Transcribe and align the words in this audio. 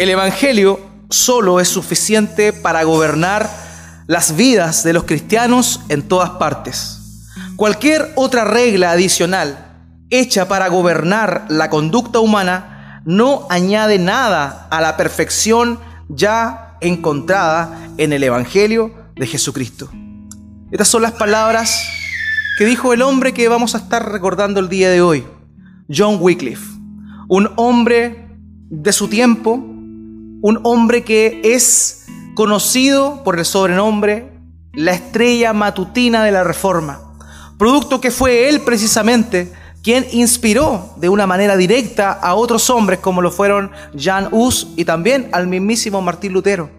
El 0.00 0.08
Evangelio 0.08 0.80
solo 1.10 1.60
es 1.60 1.68
suficiente 1.68 2.54
para 2.54 2.84
gobernar 2.84 3.50
las 4.06 4.34
vidas 4.34 4.82
de 4.82 4.94
los 4.94 5.04
cristianos 5.04 5.82
en 5.90 6.00
todas 6.00 6.30
partes. 6.30 7.26
Cualquier 7.54 8.10
otra 8.14 8.44
regla 8.44 8.92
adicional 8.92 9.58
hecha 10.08 10.48
para 10.48 10.68
gobernar 10.68 11.44
la 11.50 11.68
conducta 11.68 12.18
humana 12.18 13.02
no 13.04 13.46
añade 13.50 13.98
nada 13.98 14.68
a 14.70 14.80
la 14.80 14.96
perfección 14.96 15.78
ya 16.08 16.78
encontrada 16.80 17.78
en 17.98 18.14
el 18.14 18.24
Evangelio 18.24 18.94
de 19.16 19.26
Jesucristo. 19.26 19.90
Estas 20.70 20.88
son 20.88 21.02
las 21.02 21.12
palabras 21.12 21.78
que 22.56 22.64
dijo 22.64 22.94
el 22.94 23.02
hombre 23.02 23.34
que 23.34 23.48
vamos 23.48 23.74
a 23.74 23.78
estar 23.78 24.10
recordando 24.10 24.60
el 24.60 24.70
día 24.70 24.88
de 24.88 25.02
hoy, 25.02 25.26
John 25.94 26.16
Wycliffe, 26.22 26.78
un 27.28 27.50
hombre 27.56 28.30
de 28.70 28.92
su 28.94 29.06
tiempo, 29.06 29.69
un 30.42 30.60
hombre 30.62 31.04
que 31.04 31.40
es 31.44 32.06
conocido 32.34 33.22
por 33.24 33.38
el 33.38 33.44
sobrenombre 33.44 34.32
la 34.72 34.92
estrella 34.92 35.52
matutina 35.52 36.24
de 36.24 36.30
la 36.30 36.44
Reforma, 36.44 37.00
producto 37.58 38.00
que 38.00 38.10
fue 38.10 38.48
él 38.48 38.60
precisamente 38.60 39.52
quien 39.82 40.06
inspiró 40.12 40.94
de 40.96 41.08
una 41.08 41.26
manera 41.26 41.56
directa 41.56 42.12
a 42.12 42.34
otros 42.34 42.68
hombres 42.70 43.00
como 43.00 43.22
lo 43.22 43.30
fueron 43.30 43.70
Jan 43.98 44.28
Hus 44.30 44.68
y 44.76 44.84
también 44.84 45.28
al 45.32 45.46
mismísimo 45.46 46.02
Martín 46.02 46.32
Lutero. 46.32 46.70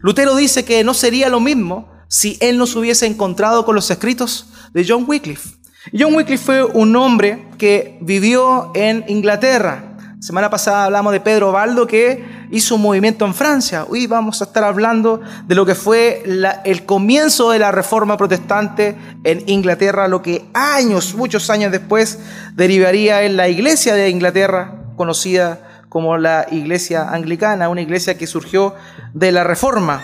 Lutero 0.00 0.36
dice 0.36 0.64
que 0.64 0.84
no 0.84 0.94
sería 0.94 1.28
lo 1.28 1.40
mismo 1.40 1.88
si 2.08 2.36
él 2.40 2.58
no 2.58 2.66
se 2.66 2.78
hubiese 2.78 3.06
encontrado 3.06 3.64
con 3.64 3.74
los 3.74 3.90
escritos 3.90 4.48
de 4.72 4.84
John 4.86 5.04
Wycliffe. 5.06 5.56
John 5.92 6.14
Wycliffe 6.14 6.44
fue 6.44 6.64
un 6.64 6.94
hombre 6.96 7.48
que 7.58 7.98
vivió 8.00 8.70
en 8.74 9.04
Inglaterra, 9.08 9.93
Semana 10.24 10.48
pasada 10.48 10.86
hablamos 10.86 11.12
de 11.12 11.20
Pedro 11.20 11.52
Baldo 11.52 11.86
que 11.86 12.24
hizo 12.50 12.76
un 12.76 12.80
movimiento 12.80 13.26
en 13.26 13.34
Francia. 13.34 13.84
Hoy 13.90 14.06
vamos 14.06 14.40
a 14.40 14.44
estar 14.44 14.64
hablando 14.64 15.20
de 15.46 15.54
lo 15.54 15.66
que 15.66 15.74
fue 15.74 16.22
el 16.64 16.86
comienzo 16.86 17.50
de 17.50 17.58
la 17.58 17.70
reforma 17.72 18.16
protestante 18.16 18.96
en 19.22 19.46
Inglaterra, 19.46 20.08
lo 20.08 20.22
que 20.22 20.46
años, 20.54 21.14
muchos 21.14 21.50
años 21.50 21.70
después, 21.70 22.20
derivaría 22.54 23.24
en 23.24 23.36
la 23.36 23.50
iglesia 23.50 23.92
de 23.92 24.08
Inglaterra, 24.08 24.94
conocida 24.96 25.82
como 25.90 26.16
la 26.16 26.46
iglesia 26.50 27.06
anglicana, 27.10 27.68
una 27.68 27.82
iglesia 27.82 28.16
que 28.16 28.26
surgió 28.26 28.74
de 29.12 29.30
la 29.30 29.44
reforma. 29.44 30.00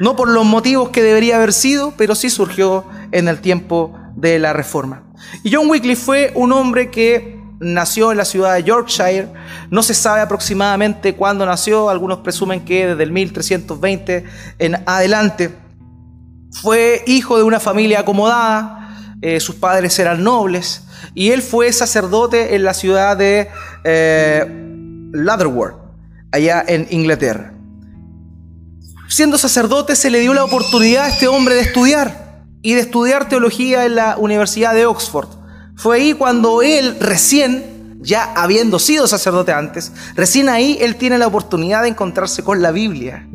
No 0.00 0.16
por 0.16 0.28
los 0.30 0.44
motivos 0.44 0.88
que 0.88 1.04
debería 1.04 1.36
haber 1.36 1.52
sido, 1.52 1.94
pero 1.96 2.16
sí 2.16 2.28
surgió 2.28 2.86
en 3.12 3.28
el 3.28 3.40
tiempo 3.40 3.96
de 4.16 4.40
la 4.40 4.52
reforma. 4.52 5.04
Y 5.44 5.54
John 5.54 5.70
Wycliffe 5.70 6.04
fue 6.04 6.32
un 6.34 6.50
hombre 6.50 6.90
que 6.90 7.39
nació 7.60 8.10
en 8.10 8.18
la 8.18 8.24
ciudad 8.24 8.54
de 8.54 8.64
Yorkshire. 8.64 9.28
No 9.70 9.82
se 9.82 9.94
sabe 9.94 10.20
aproximadamente 10.20 11.14
cuándo 11.14 11.46
nació, 11.46 11.90
algunos 11.90 12.18
presumen 12.20 12.64
que 12.64 12.88
desde 12.88 13.02
el 13.02 13.12
1320 13.12 14.24
en 14.58 14.82
adelante. 14.86 15.54
Fue 16.62 17.04
hijo 17.06 17.36
de 17.36 17.44
una 17.44 17.60
familia 17.60 18.00
acomodada, 18.00 19.16
eh, 19.22 19.38
sus 19.38 19.54
padres 19.54 19.98
eran 19.98 20.24
nobles 20.24 20.82
y 21.14 21.30
él 21.30 21.42
fue 21.42 21.72
sacerdote 21.72 22.54
en 22.54 22.64
la 22.64 22.74
ciudad 22.74 23.16
de 23.16 23.48
eh, 23.84 25.12
allá 26.32 26.64
en 26.66 26.86
Inglaterra. 26.90 27.52
Siendo 29.08 29.38
sacerdote 29.38 29.96
se 29.96 30.10
le 30.10 30.20
dio 30.20 30.32
la 30.34 30.44
oportunidad 30.44 31.04
a 31.04 31.08
este 31.08 31.28
hombre 31.28 31.56
de 31.56 31.62
estudiar 31.62 32.44
y 32.62 32.74
de 32.74 32.80
estudiar 32.80 33.28
teología 33.28 33.84
en 33.84 33.96
la 33.96 34.16
Universidad 34.16 34.74
de 34.74 34.86
Oxford. 34.86 35.39
Fue 35.80 35.96
ahí 35.96 36.12
cuando 36.12 36.60
él 36.60 36.98
recién, 37.00 37.98
ya 38.02 38.34
habiendo 38.34 38.78
sido 38.78 39.06
sacerdote 39.06 39.52
antes, 39.52 39.90
recién 40.14 40.50
ahí 40.50 40.76
él 40.78 40.96
tiene 40.96 41.16
la 41.16 41.26
oportunidad 41.26 41.80
de 41.80 41.88
encontrarse 41.88 42.44
con 42.44 42.60
la 42.60 42.70
Biblia. 42.70 43.26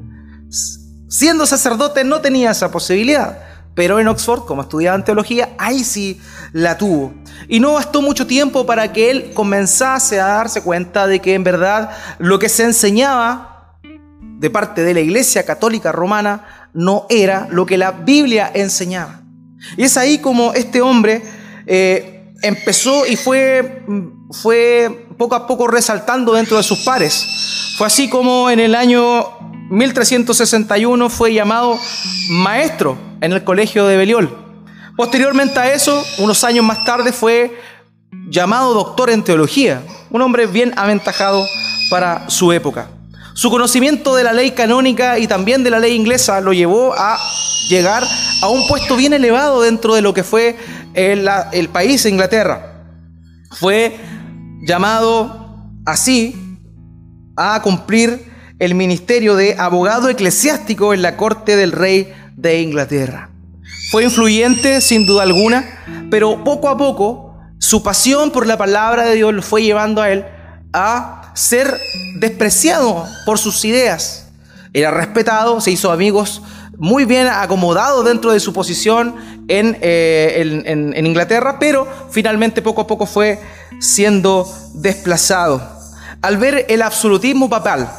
Siendo 1.10 1.48
sacerdote 1.48 2.04
no 2.04 2.22
tenía 2.22 2.52
esa 2.52 2.70
posibilidad, 2.70 3.40
pero 3.74 4.00
en 4.00 4.08
Oxford, 4.08 4.42
como 4.46 4.62
estudiaba 4.62 4.96
en 4.96 5.04
teología, 5.04 5.56
ahí 5.58 5.84
sí 5.84 6.22
la 6.54 6.78
tuvo. 6.78 7.16
Y 7.48 7.60
no 7.60 7.74
bastó 7.74 8.04
mucho 8.04 8.28
tiempo 8.28 8.68
para 8.68 8.94
que 8.94 9.10
él 9.10 9.32
comenzase 9.34 10.20
a 10.20 10.28
darse 10.28 10.62
cuenta 10.62 11.08
de 11.08 11.22
que 11.22 11.34
en 11.34 11.44
verdad 11.44 11.90
lo 12.20 12.38
que 12.38 12.48
se 12.48 12.64
enseñaba 12.64 13.80
de 14.22 14.50
parte 14.52 14.84
de 14.84 14.94
la 14.94 15.00
Iglesia 15.00 15.48
Católica 15.48 15.92
Romana 15.92 16.70
no 16.76 17.08
era 17.10 17.48
lo 17.50 17.66
que 17.66 17.80
la 17.80 17.90
Biblia 17.90 18.52
enseñaba. 18.54 19.22
Y 19.78 19.86
es 19.86 19.98
ahí 19.98 20.20
como 20.20 20.54
este 20.54 20.84
hombre 20.84 21.24
eh, 21.66 22.15
empezó 22.46 23.06
y 23.06 23.16
fue, 23.16 23.84
fue 24.32 25.08
poco 25.18 25.36
a 25.36 25.48
poco 25.48 25.68
resaltando 25.68 26.34
dentro 26.34 26.58
de 26.58 26.64
sus 26.64 26.80
pares. 26.80 27.74
Fue 27.78 27.88
así 27.88 28.10
como 28.10 28.50
en 28.50 28.60
el 28.60 28.76
año 28.76 29.28
1361 29.70 31.10
fue 31.10 31.34
llamado 31.34 31.80
maestro 32.30 32.98
en 33.22 33.34
el 33.34 33.44
colegio 33.44 33.88
de 33.88 33.98
Beliol. 33.98 34.38
Posteriormente 34.96 35.60
a 35.60 35.74
eso, 35.74 36.06
unos 36.20 36.44
años 36.44 36.64
más 36.64 36.86
tarde, 36.86 37.12
fue 37.12 37.60
llamado 38.30 38.74
doctor 38.74 39.10
en 39.10 39.24
teología, 39.24 39.82
un 40.10 40.22
hombre 40.22 40.46
bien 40.46 40.74
aventajado 40.78 41.46
para 41.90 42.30
su 42.30 42.54
época. 42.54 42.88
Su 43.36 43.50
conocimiento 43.50 44.16
de 44.16 44.24
la 44.24 44.32
ley 44.32 44.52
canónica 44.52 45.20
y 45.20 45.28
también 45.28 45.62
de 45.66 45.70
la 45.70 45.80
ley 45.80 45.94
inglesa 45.94 46.40
lo 46.40 46.54
llevó 46.54 46.94
a 46.98 47.18
llegar 47.68 48.02
a 48.42 48.48
un 48.48 48.66
puesto 48.70 48.96
bien 48.96 49.12
elevado 49.12 49.62
dentro 49.62 49.94
de 49.94 50.02
lo 50.02 50.14
que 50.14 50.24
fue 50.24 50.56
el, 50.94 51.30
el 51.52 51.68
país 51.68 52.06
Inglaterra. 52.06 52.86
Fue 53.52 54.00
llamado 54.66 55.70
así 55.86 56.58
a 57.36 57.62
cumplir 57.62 58.32
el 58.58 58.74
ministerio 58.74 59.36
de 59.36 59.58
abogado 59.60 60.08
eclesiástico 60.08 60.94
en 60.94 61.02
la 61.02 61.18
corte 61.18 61.58
del 61.58 61.74
rey 61.74 62.14
de 62.38 62.62
Inglaterra. 62.62 63.32
Fue 63.92 64.06
influyente 64.06 64.80
sin 64.80 65.06
duda 65.06 65.24
alguna, 65.24 66.08
pero 66.10 66.42
poco 66.46 66.70
a 66.70 66.78
poco 66.78 67.38
su 67.60 67.84
pasión 67.84 68.32
por 68.32 68.48
la 68.48 68.58
palabra 68.58 69.04
de 69.04 69.16
Dios 69.16 69.34
lo 69.34 69.42
fue 69.42 69.62
llevando 69.62 70.02
a 70.02 70.10
él 70.10 70.26
a 70.72 71.25
ser 71.36 71.80
despreciado 72.16 73.06
por 73.26 73.38
sus 73.38 73.64
ideas. 73.66 74.30
Era 74.74 74.90
respetado, 74.90 75.62
se 75.62 75.72
hizo 75.72 75.92
amigos 75.92 76.42
muy 76.78 77.06
bien 77.06 77.28
acomodado 77.28 78.04
dentro 78.04 78.32
de 78.32 78.40
su 78.40 78.52
posición 78.54 79.16
eh, 79.48 80.64
en, 80.66 81.06
Inglaterra, 81.06 81.58
pero 81.60 81.88
finalmente 82.10 82.62
poco 82.62 82.82
a 82.82 82.88
poco 82.88 83.06
fue 83.06 83.40
siendo 83.80 84.52
desplazado. 84.74 85.62
Al 86.22 86.38
ver 86.38 86.66
el 86.70 86.82
absolutismo 86.82 87.50
papal 87.50 87.90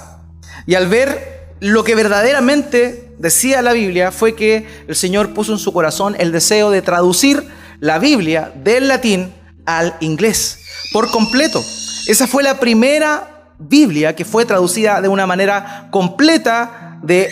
y 0.67 0.75
al 0.75 0.89
ver 0.89 1.55
lo 1.61 1.85
que 1.85 1.95
verdaderamente 1.95 3.15
decía 3.19 3.63
la 3.63 3.73
Biblia, 3.73 4.11
fue 4.11 4.35
que 4.35 4.67
el 4.89 4.97
Señor 4.97 5.33
puso 5.33 5.53
en 5.53 5.59
su 5.59 5.73
corazón 5.73 6.17
el 6.19 6.33
deseo 6.33 6.71
de 6.71 6.83
traducir 6.83 7.49
la 7.81 7.99
Biblia 7.99 8.53
del 8.57 8.89
latín 8.89 9.33
al 9.65 9.97
inglés 10.01 10.59
por 10.93 11.11
completo. 11.11 11.63
Esa 12.06 12.27
fue 12.27 12.43
la 12.43 12.61
primera 12.61 13.53
Biblia 13.59 14.15
que 14.15 14.25
fue 14.25 14.47
traducida 14.47 15.01
de 15.01 15.09
una 15.09 15.27
manera 15.27 15.89
completa 15.91 16.98
de 17.03 17.28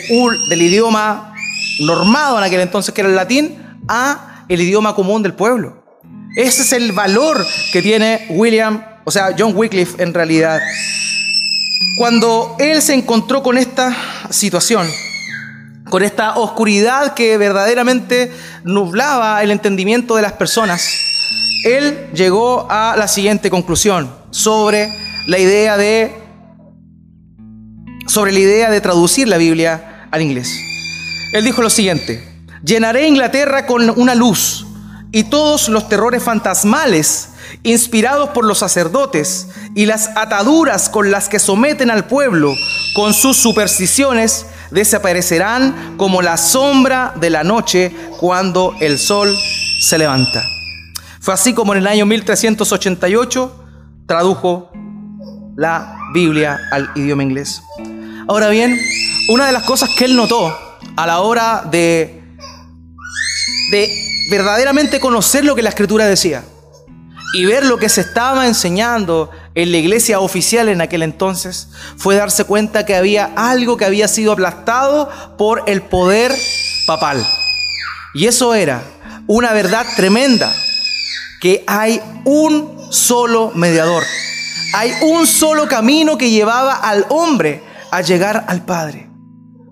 del 0.49 0.61
idioma 0.61 1.33
normado 1.79 2.37
en 2.37 2.43
aquel 2.43 2.61
entonces, 2.61 2.93
que 2.93 3.01
era 3.01 3.09
el 3.09 3.15
latín, 3.15 3.57
a 3.87 4.45
el 4.49 4.61
idioma 4.61 4.95
común 4.95 5.23
del 5.23 5.33
pueblo. 5.33 5.83
Ese 6.35 6.63
es 6.63 6.73
el 6.73 6.91
valor 6.91 7.45
que 7.71 7.81
tiene 7.81 8.25
William, 8.29 8.83
o 9.05 9.11
sea, 9.11 9.33
John 9.37 9.53
Wycliffe 9.55 10.01
en 10.03 10.13
realidad. 10.13 10.59
Cuando 11.97 12.57
él 12.59 12.81
se 12.81 12.93
encontró 12.93 13.41
con 13.41 13.57
esta 13.57 13.95
situación, 14.29 14.87
con 15.89 16.03
esta 16.03 16.35
oscuridad 16.35 17.13
que 17.13 17.37
verdaderamente 17.37 18.31
nublaba 18.65 19.41
el 19.43 19.51
entendimiento 19.51 20.15
de 20.15 20.21
las 20.23 20.33
personas, 20.33 21.14
él 21.63 22.09
llegó 22.13 22.67
a 22.69 22.95
la 22.97 23.07
siguiente 23.07 23.49
conclusión 23.49 24.13
sobre 24.31 24.91
la 25.27 25.39
idea 25.39 25.77
de 25.77 26.25
sobre 28.07 28.31
la 28.31 28.39
idea 28.39 28.69
de 28.69 28.81
traducir 28.81 29.27
la 29.27 29.37
Biblia 29.37 30.07
al 30.11 30.21
inglés. 30.21 30.49
Él 31.33 31.43
dijo 31.43 31.61
lo 31.61 31.69
siguiente, 31.69 32.23
llenaré 32.63 33.07
Inglaterra 33.07 33.65
con 33.65 33.89
una 33.99 34.15
luz 34.15 34.65
y 35.11 35.23
todos 35.23 35.69
los 35.69 35.89
terrores 35.89 36.23
fantasmales 36.23 37.29
inspirados 37.63 38.29
por 38.29 38.45
los 38.45 38.59
sacerdotes 38.59 39.47
y 39.75 39.85
las 39.85 40.09
ataduras 40.15 40.89
con 40.89 41.09
las 41.11 41.29
que 41.29 41.39
someten 41.39 41.89
al 41.89 42.05
pueblo 42.05 42.53
con 42.95 43.13
sus 43.13 43.37
supersticiones 43.37 44.45
desaparecerán 44.71 45.95
como 45.97 46.21
la 46.21 46.37
sombra 46.37 47.13
de 47.19 47.29
la 47.29 47.43
noche 47.43 47.93
cuando 48.19 48.75
el 48.79 48.99
sol 48.99 49.35
se 49.81 49.97
levanta. 49.97 50.54
Fue 51.25 51.33
así 51.33 51.55
como 51.55 51.73
en 51.73 51.79
el 51.79 51.87
año 51.87 52.05
1388 52.05 53.65
tradujo 54.05 54.71
la 55.57 55.97
Biblia 56.13 56.59
al 56.71 56.91
idioma 56.93 57.23
inglés. 57.23 57.63
Ahora 58.27 58.49
bien, 58.49 58.79
una 59.29 59.47
de 59.47 59.51
las 59.51 59.63
cosas 59.63 59.89
que 59.97 60.05
él 60.05 60.15
notó 60.15 60.55
a 60.95 61.07
la 61.07 61.21
hora 61.21 61.63
de, 61.65 62.21
de 63.71 63.89
verdaderamente 64.29 64.99
conocer 64.99 65.43
lo 65.43 65.55
que 65.55 65.63
la 65.63 65.69
escritura 65.69 66.05
decía 66.05 66.43
y 67.33 67.45
ver 67.45 67.65
lo 67.65 67.79
que 67.79 67.89
se 67.89 68.01
estaba 68.01 68.45
enseñando 68.45 69.31
en 69.55 69.71
la 69.71 69.77
iglesia 69.77 70.19
oficial 70.19 70.69
en 70.69 70.79
aquel 70.79 71.01
entonces 71.01 71.69
fue 71.97 72.13
darse 72.13 72.43
cuenta 72.43 72.85
que 72.85 72.95
había 72.95 73.33
algo 73.35 73.77
que 73.77 73.85
había 73.85 74.07
sido 74.07 74.33
aplastado 74.33 75.09
por 75.39 75.63
el 75.65 75.81
poder 75.81 76.35
papal. 76.85 77.25
Y 78.13 78.27
eso 78.27 78.53
era 78.53 78.83
una 79.25 79.53
verdad 79.53 79.87
tremenda, 79.95 80.53
que 81.41 81.63
hay 81.67 82.01
un 82.23 82.91
solo 82.91 83.51
mediador. 83.55 84.03
Hay 84.73 84.91
un 85.03 85.25
solo 85.27 85.67
camino 85.67 86.17
que 86.17 86.29
llevaba 86.29 86.73
al 86.73 87.05
hombre 87.09 87.63
a 87.91 88.01
llegar 88.01 88.45
al 88.47 88.65
Padre. 88.65 89.09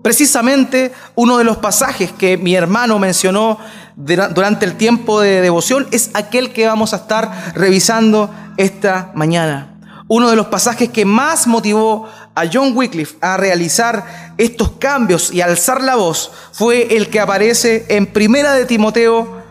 Precisamente 0.02 0.92
uno 1.14 1.38
de 1.38 1.44
los 1.44 1.56
pasajes 1.56 2.12
que 2.12 2.36
mi 2.36 2.54
hermano 2.54 2.98
mencionó 2.98 3.58
durante 3.96 4.66
el 4.66 4.76
tiempo 4.76 5.20
de 5.20 5.40
devoción 5.40 5.86
es 5.92 6.10
aquel 6.14 6.52
que 6.52 6.66
vamos 6.66 6.92
a 6.92 6.96
estar 6.96 7.54
revisando 7.54 8.30
esta 8.56 9.12
mañana. 9.14 9.78
Uno 10.08 10.28
de 10.28 10.36
los 10.36 10.46
pasajes 10.46 10.90
que 10.90 11.06
más 11.06 11.46
motivó 11.46 12.06
a 12.34 12.44
John 12.52 12.76
Wycliffe 12.76 13.16
a 13.20 13.36
realizar 13.36 14.34
estos 14.36 14.72
cambios 14.72 15.32
y 15.32 15.40
alzar 15.40 15.82
la 15.82 15.94
voz 15.94 16.30
fue 16.52 16.96
el 16.96 17.08
que 17.08 17.20
aparece 17.20 17.86
en 17.88 18.06
Primera 18.06 18.52
de 18.52 18.66
Timoteo 18.66 19.43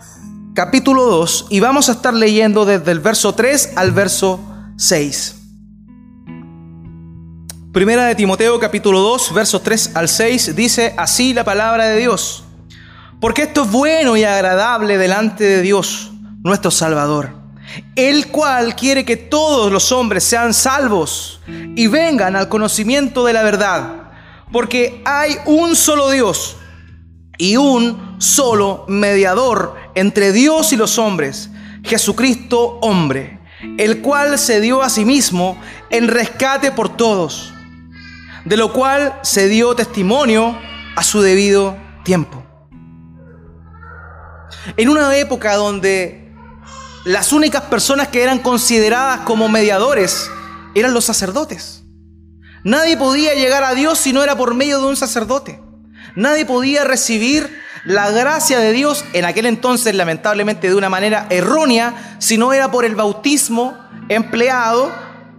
capítulo 0.54 1.06
2 1.06 1.48
y 1.50 1.60
vamos 1.60 1.90
a 1.90 1.94
estar 1.94 2.14
leyendo 2.14 2.66
desde 2.66 2.92
el 2.92 3.00
verso 3.00 3.34
3 3.34 3.74
al 3.76 3.92
verso 3.92 4.40
6. 4.78 5.36
Primera 7.72 8.06
de 8.06 8.16
Timoteo 8.16 8.60
capítulo 8.60 9.00
2 9.00 9.34
versos 9.34 9.64
3 9.64 9.96
al 9.96 10.08
6 10.08 10.56
dice 10.56 10.94
así 10.98 11.34
la 11.34 11.44
palabra 11.44 11.86
de 11.86 12.00
Dios. 12.00 12.44
Porque 13.20 13.44
esto 13.44 13.64
es 13.64 13.72
bueno 13.72 14.18
y 14.18 14.24
agradable 14.24 14.98
delante 14.98 15.44
de 15.44 15.62
Dios, 15.62 16.12
nuestro 16.44 16.72
Salvador 16.72 17.44
el 17.96 18.28
cual 18.28 18.76
quiere 18.76 19.06
que 19.06 19.18
todos 19.18 19.72
los 19.72 19.92
hombres 19.92 20.24
sean 20.24 20.54
salvos 20.54 21.40
y 21.48 21.88
vengan 21.88 22.36
al 22.36 22.50
conocimiento 22.50 23.26
de 23.26 23.34
la 23.34 23.44
verdad, 23.44 24.12
porque 24.52 25.02
hay 25.06 25.38
un 25.46 25.76
solo 25.76 26.10
Dios 26.10 26.58
y 27.38 27.58
un 27.58 28.16
solo 28.20 28.86
mediador 28.88 29.76
entre 29.96 30.32
Dios 30.32 30.74
y 30.74 30.76
los 30.76 30.98
hombres, 30.98 31.50
Jesucristo 31.84 32.80
hombre, 32.82 33.40
el 33.78 34.02
cual 34.02 34.38
se 34.40 34.62
dio 34.62 34.82
a 34.82 34.90
sí 34.90 35.06
mismo 35.06 35.60
en 35.90 36.08
rescate 36.08 36.72
por 36.72 36.96
todos, 36.96 37.54
de 38.46 38.58
lo 38.58 38.74
cual 38.74 39.20
se 39.22 39.48
dio 39.48 39.76
testimonio 39.76 40.58
a 40.96 41.04
su 41.04 41.22
debido 41.22 41.78
tiempo. 42.04 42.44
En 44.78 44.90
una 44.90 45.16
época 45.18 45.56
donde 45.56 46.32
las 47.06 47.34
únicas 47.34 47.64
personas 47.64 48.08
que 48.08 48.24
eran 48.24 48.40
consideradas 48.40 49.22
como 49.22 49.50
mediadores 49.50 50.30
eran 50.74 50.94
los 50.94 51.06
sacerdotes. 51.06 51.84
Nadie 52.64 52.96
podía 52.96 53.34
llegar 53.34 53.64
a 53.66 53.74
Dios 53.74 54.00
si 54.00 54.14
no 54.14 54.24
era 54.24 54.38
por 54.38 54.54
medio 54.56 54.80
de 54.80 54.88
un 54.88 54.96
sacerdote. 54.96 55.62
Nadie 56.16 56.46
podía 56.46 56.86
recibir 56.86 57.63
la 57.86 58.12
gracia 58.12 58.60
de 58.60 58.72
Dios 58.72 59.04
en 59.14 59.26
aquel 59.26 59.46
entonces, 59.46 59.94
lamentablemente 59.96 60.70
de 60.70 60.76
una 60.76 60.90
manera 60.90 61.28
errónea, 61.30 62.16
si 62.20 62.38
no 62.38 62.54
era 62.54 62.72
por 62.72 62.86
el 62.86 62.96
bautismo 62.96 63.78
empleado, 64.10 64.92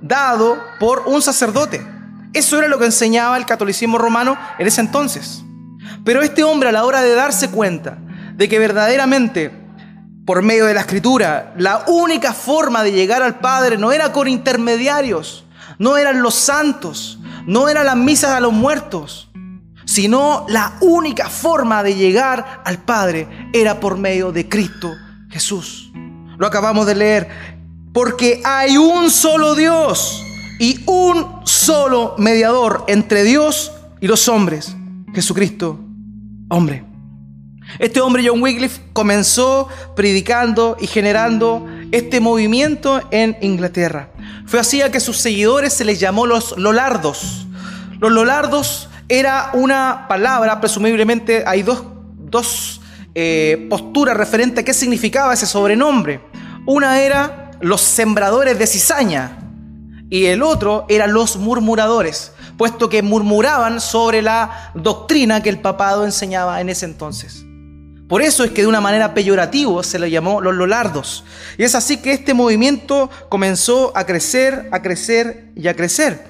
dado 0.02 0.58
por 0.78 1.04
un 1.06 1.22
sacerdote. 1.22 1.86
Eso 2.32 2.58
era 2.58 2.68
lo 2.68 2.78
que 2.78 2.86
enseñaba 2.86 3.36
el 3.36 3.46
catolicismo 3.46 3.96
romano 3.96 4.36
en 4.58 4.66
ese 4.66 4.80
entonces. 4.80 5.42
Pero 6.04 6.22
este 6.22 6.44
hombre 6.44 6.68
a 6.68 6.72
la 6.72 6.84
hora 6.84 7.02
de 7.02 7.14
darse 7.14 7.50
cuenta 7.50 7.98
de 8.34 8.48
que 8.48 8.58
verdaderamente 8.58 9.64
por 10.24 10.42
medio 10.42 10.66
de 10.66 10.74
la 10.74 10.80
escritura. 10.80 11.52
La 11.56 11.84
única 11.86 12.32
forma 12.32 12.82
de 12.82 12.92
llegar 12.92 13.22
al 13.22 13.38
Padre 13.40 13.76
no 13.76 13.92
era 13.92 14.12
con 14.12 14.28
intermediarios, 14.28 15.44
no 15.78 15.96
eran 15.96 16.22
los 16.22 16.34
santos, 16.34 17.18
no 17.46 17.68
eran 17.68 17.86
las 17.86 17.96
misas 17.96 18.30
a 18.30 18.40
los 18.40 18.52
muertos, 18.52 19.30
sino 19.84 20.46
la 20.48 20.74
única 20.80 21.28
forma 21.28 21.82
de 21.82 21.94
llegar 21.94 22.62
al 22.64 22.78
Padre 22.78 23.48
era 23.52 23.80
por 23.80 23.98
medio 23.98 24.32
de 24.32 24.48
Cristo 24.48 24.92
Jesús. 25.30 25.90
Lo 26.38 26.46
acabamos 26.46 26.86
de 26.86 26.94
leer, 26.94 27.28
porque 27.92 28.40
hay 28.44 28.76
un 28.76 29.10
solo 29.10 29.54
Dios 29.54 30.24
y 30.58 30.80
un 30.86 31.40
solo 31.44 32.14
mediador 32.18 32.84
entre 32.88 33.22
Dios 33.24 33.72
y 34.00 34.06
los 34.06 34.28
hombres, 34.28 34.76
Jesucristo, 35.14 35.80
hombre. 36.48 36.84
Este 37.78 38.00
hombre, 38.00 38.24
John 38.26 38.42
Wycliffe, 38.42 38.80
comenzó 38.92 39.68
predicando 39.96 40.76
y 40.80 40.86
generando 40.86 41.66
este 41.92 42.20
movimiento 42.20 43.00
en 43.10 43.36
Inglaterra. 43.40 44.10
Fue 44.46 44.60
así 44.60 44.82
a 44.82 44.90
que 44.90 45.00
sus 45.00 45.16
seguidores 45.16 45.72
se 45.72 45.84
les 45.84 45.98
llamó 45.98 46.26
los 46.26 46.56
Lolardos. 46.58 47.46
Los 47.98 48.12
Lolardos 48.12 48.88
era 49.18 49.50
una 49.54 50.06
palabra, 50.08 50.60
presumiblemente 50.60 51.44
hay 51.46 51.62
dos, 51.62 51.84
dos 52.18 52.80
eh, 53.14 53.66
posturas 53.70 54.16
referentes 54.16 54.62
a 54.62 54.64
qué 54.64 54.74
significaba 54.74 55.34
ese 55.34 55.46
sobrenombre. 55.46 56.20
Una 56.66 57.00
era 57.00 57.50
los 57.60 57.80
sembradores 57.80 58.58
de 58.58 58.66
cizaña 58.66 59.38
y 60.10 60.26
el 60.26 60.42
otro 60.42 60.86
era 60.88 61.06
los 61.06 61.36
murmuradores, 61.36 62.32
puesto 62.56 62.88
que 62.88 63.02
murmuraban 63.02 63.80
sobre 63.80 64.22
la 64.22 64.72
doctrina 64.74 65.42
que 65.42 65.48
el 65.50 65.60
papado 65.60 66.04
enseñaba 66.04 66.60
en 66.60 66.68
ese 66.68 66.86
entonces. 66.86 67.44
Por 68.08 68.20
eso 68.20 68.44
es 68.44 68.50
que 68.50 68.62
de 68.62 68.68
una 68.68 68.80
manera 68.80 69.14
peyorativa 69.14 69.82
se 69.82 69.98
lo 69.98 70.06
llamó 70.06 70.40
los 70.40 70.54
lolardos. 70.54 71.24
Y 71.56 71.64
es 71.64 71.74
así 71.74 71.96
que 71.96 72.12
este 72.12 72.34
movimiento 72.34 73.10
comenzó 73.28 73.92
a 73.96 74.04
crecer, 74.04 74.68
a 74.72 74.82
crecer 74.82 75.50
y 75.56 75.68
a 75.68 75.74
crecer. 75.74 76.26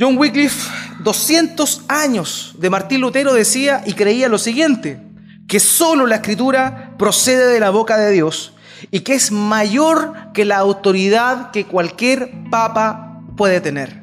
John 0.00 0.16
Wycliffe, 0.16 0.70
200 1.00 1.82
años 1.88 2.54
de 2.58 2.70
Martín 2.70 3.02
Lutero, 3.02 3.34
decía 3.34 3.82
y 3.84 3.92
creía 3.92 4.28
lo 4.28 4.38
siguiente, 4.38 5.00
que 5.46 5.60
solo 5.60 6.06
la 6.06 6.16
escritura 6.16 6.94
procede 6.98 7.52
de 7.52 7.60
la 7.60 7.70
boca 7.70 7.98
de 7.98 8.10
Dios 8.10 8.54
y 8.90 9.00
que 9.00 9.14
es 9.14 9.30
mayor 9.30 10.14
que 10.32 10.46
la 10.46 10.56
autoridad 10.56 11.50
que 11.50 11.66
cualquier 11.66 12.32
papa 12.50 13.22
puede 13.36 13.60
tener. 13.60 14.02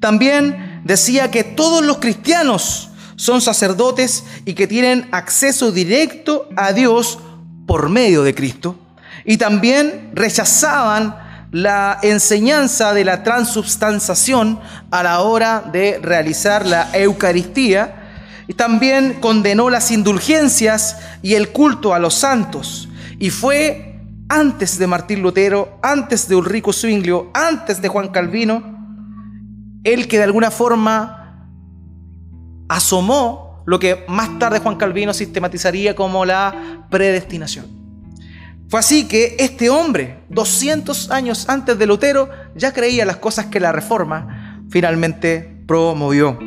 También 0.00 0.82
decía 0.84 1.30
que 1.30 1.44
todos 1.44 1.84
los 1.84 1.98
cristianos 1.98 2.90
son 3.14 3.40
sacerdotes 3.40 4.24
y 4.44 4.54
que 4.54 4.66
tienen 4.66 5.08
acceso 5.12 5.70
directo 5.70 6.48
a 6.56 6.72
Dios 6.72 7.20
por 7.66 7.88
medio 7.90 8.24
de 8.24 8.34
Cristo. 8.34 8.76
Y 9.24 9.36
también 9.36 10.10
rechazaban 10.14 11.27
la 11.50 11.98
enseñanza 12.02 12.92
de 12.92 13.04
la 13.04 13.22
transubstanciación 13.22 14.60
a 14.90 15.02
la 15.02 15.20
hora 15.20 15.62
de 15.72 15.98
realizar 16.02 16.66
la 16.66 16.90
Eucaristía. 16.92 17.94
Y 18.46 18.54
también 18.54 19.14
condenó 19.20 19.68
las 19.68 19.90
indulgencias 19.90 20.98
y 21.22 21.34
el 21.34 21.50
culto 21.50 21.92
a 21.94 21.98
los 21.98 22.14
santos. 22.14 22.88
Y 23.18 23.30
fue 23.30 24.00
antes 24.28 24.78
de 24.78 24.86
Martín 24.86 25.22
Lutero, 25.22 25.78
antes 25.82 26.28
de 26.28 26.36
Ulrico 26.36 26.72
Zwinglio, 26.72 27.30
antes 27.34 27.82
de 27.82 27.88
Juan 27.88 28.08
Calvino, 28.08 28.62
el 29.84 30.08
que 30.08 30.18
de 30.18 30.24
alguna 30.24 30.50
forma 30.50 31.46
asomó 32.68 33.62
lo 33.66 33.78
que 33.78 34.04
más 34.08 34.38
tarde 34.38 34.60
Juan 34.60 34.76
Calvino 34.76 35.12
sistematizaría 35.12 35.94
como 35.94 36.24
la 36.24 36.86
predestinación. 36.90 37.77
Fue 38.68 38.80
así 38.80 39.08
que 39.08 39.36
este 39.38 39.70
hombre, 39.70 40.18
200 40.28 41.10
años 41.10 41.48
antes 41.48 41.78
de 41.78 41.86
Lutero, 41.86 42.28
ya 42.54 42.74
creía 42.74 43.06
las 43.06 43.16
cosas 43.16 43.46
que 43.46 43.60
la 43.60 43.72
reforma 43.72 44.62
finalmente 44.68 45.62
promovió. 45.66 46.38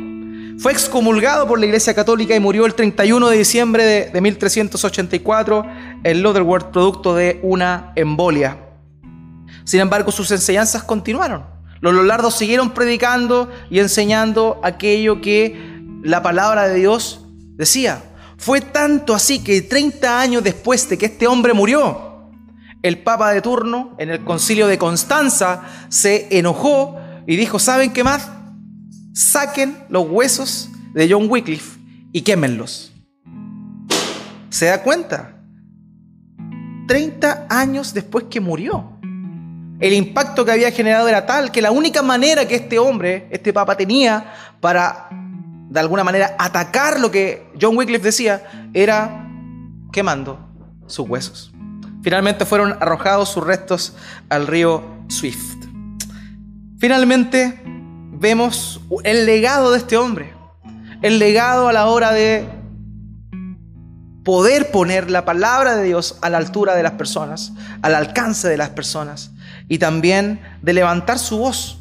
Fue 0.58 0.70
excomulgado 0.70 1.48
por 1.48 1.58
la 1.58 1.66
Iglesia 1.66 1.94
Católica 1.94 2.36
y 2.36 2.40
murió 2.40 2.64
el 2.64 2.74
31 2.74 3.28
de 3.28 3.36
diciembre 3.36 4.10
de, 4.12 4.20
1384 4.20 5.66
en 6.04 6.22
Lutherworth, 6.22 6.70
producto 6.70 7.16
de 7.16 7.40
una 7.42 7.92
embolia. 7.96 8.56
Sin 9.64 9.80
embargo, 9.80 10.12
sus 10.12 10.30
enseñanzas 10.30 10.84
continuaron. 10.84 11.44
Los 11.80 11.92
Lollardos 11.92 12.36
siguieron 12.36 12.70
predicando 12.70 13.50
y 13.68 13.80
enseñando 13.80 14.60
aquello 14.62 15.20
que 15.20 15.82
la 16.04 16.22
palabra 16.22 16.68
de 16.68 16.76
Dios 16.76 17.26
decía. 17.56 18.00
Fue 18.36 18.60
tanto 18.60 19.12
así 19.12 19.42
que 19.42 19.62
30 19.62 20.20
años 20.20 20.44
después 20.44 20.88
de 20.88 20.98
que 20.98 21.06
este 21.06 21.26
hombre 21.26 21.52
murió, 21.52 22.11
el 22.82 22.98
Papa 22.98 23.32
de 23.32 23.40
turno 23.40 23.94
en 23.98 24.10
el 24.10 24.24
concilio 24.24 24.66
de 24.66 24.78
Constanza 24.78 25.62
se 25.88 26.36
enojó 26.36 26.96
y 27.26 27.36
dijo, 27.36 27.58
¿saben 27.58 27.92
qué 27.92 28.02
más? 28.02 28.28
Saquen 29.14 29.84
los 29.88 30.08
huesos 30.08 30.68
de 30.92 31.10
John 31.10 31.26
Wycliffe 31.30 31.78
y 32.12 32.22
quémenlos. 32.22 32.92
¿Se 34.50 34.66
da 34.66 34.82
cuenta? 34.82 35.36
30 36.88 37.46
años 37.48 37.94
después 37.94 38.24
que 38.28 38.40
murió. 38.40 38.98
El 39.80 39.94
impacto 39.94 40.44
que 40.44 40.52
había 40.52 40.70
generado 40.70 41.08
era 41.08 41.26
tal 41.26 41.50
que 41.50 41.62
la 41.62 41.70
única 41.70 42.02
manera 42.02 42.46
que 42.46 42.56
este 42.56 42.78
hombre, 42.78 43.28
este 43.30 43.52
papa 43.52 43.76
tenía 43.76 44.32
para 44.60 45.08
de 45.10 45.80
alguna 45.80 46.04
manera 46.04 46.36
atacar 46.38 47.00
lo 47.00 47.10
que 47.10 47.46
John 47.60 47.76
Wycliffe 47.76 48.04
decía, 48.04 48.70
era 48.74 49.26
quemando 49.90 50.38
sus 50.86 51.08
huesos. 51.08 51.51
Finalmente 52.02 52.44
fueron 52.44 52.72
arrojados 52.80 53.30
sus 53.30 53.44
restos 53.44 53.94
al 54.28 54.46
río 54.46 54.82
Swift. 55.08 55.56
Finalmente, 56.78 57.62
vemos 58.12 58.80
el 59.04 59.24
legado 59.24 59.70
de 59.70 59.78
este 59.78 59.96
hombre. 59.96 60.34
El 61.00 61.18
legado 61.18 61.68
a 61.68 61.72
la 61.72 61.86
hora 61.86 62.12
de 62.12 62.48
poder 64.24 64.70
poner 64.70 65.10
la 65.10 65.24
palabra 65.24 65.76
de 65.76 65.84
Dios 65.84 66.18
a 66.22 66.30
la 66.30 66.38
altura 66.38 66.74
de 66.74 66.82
las 66.82 66.92
personas, 66.92 67.52
al 67.82 67.94
alcance 67.94 68.48
de 68.48 68.56
las 68.56 68.70
personas, 68.70 69.32
y 69.68 69.78
también 69.78 70.40
de 70.60 70.72
levantar 70.72 71.18
su 71.18 71.38
voz 71.38 71.78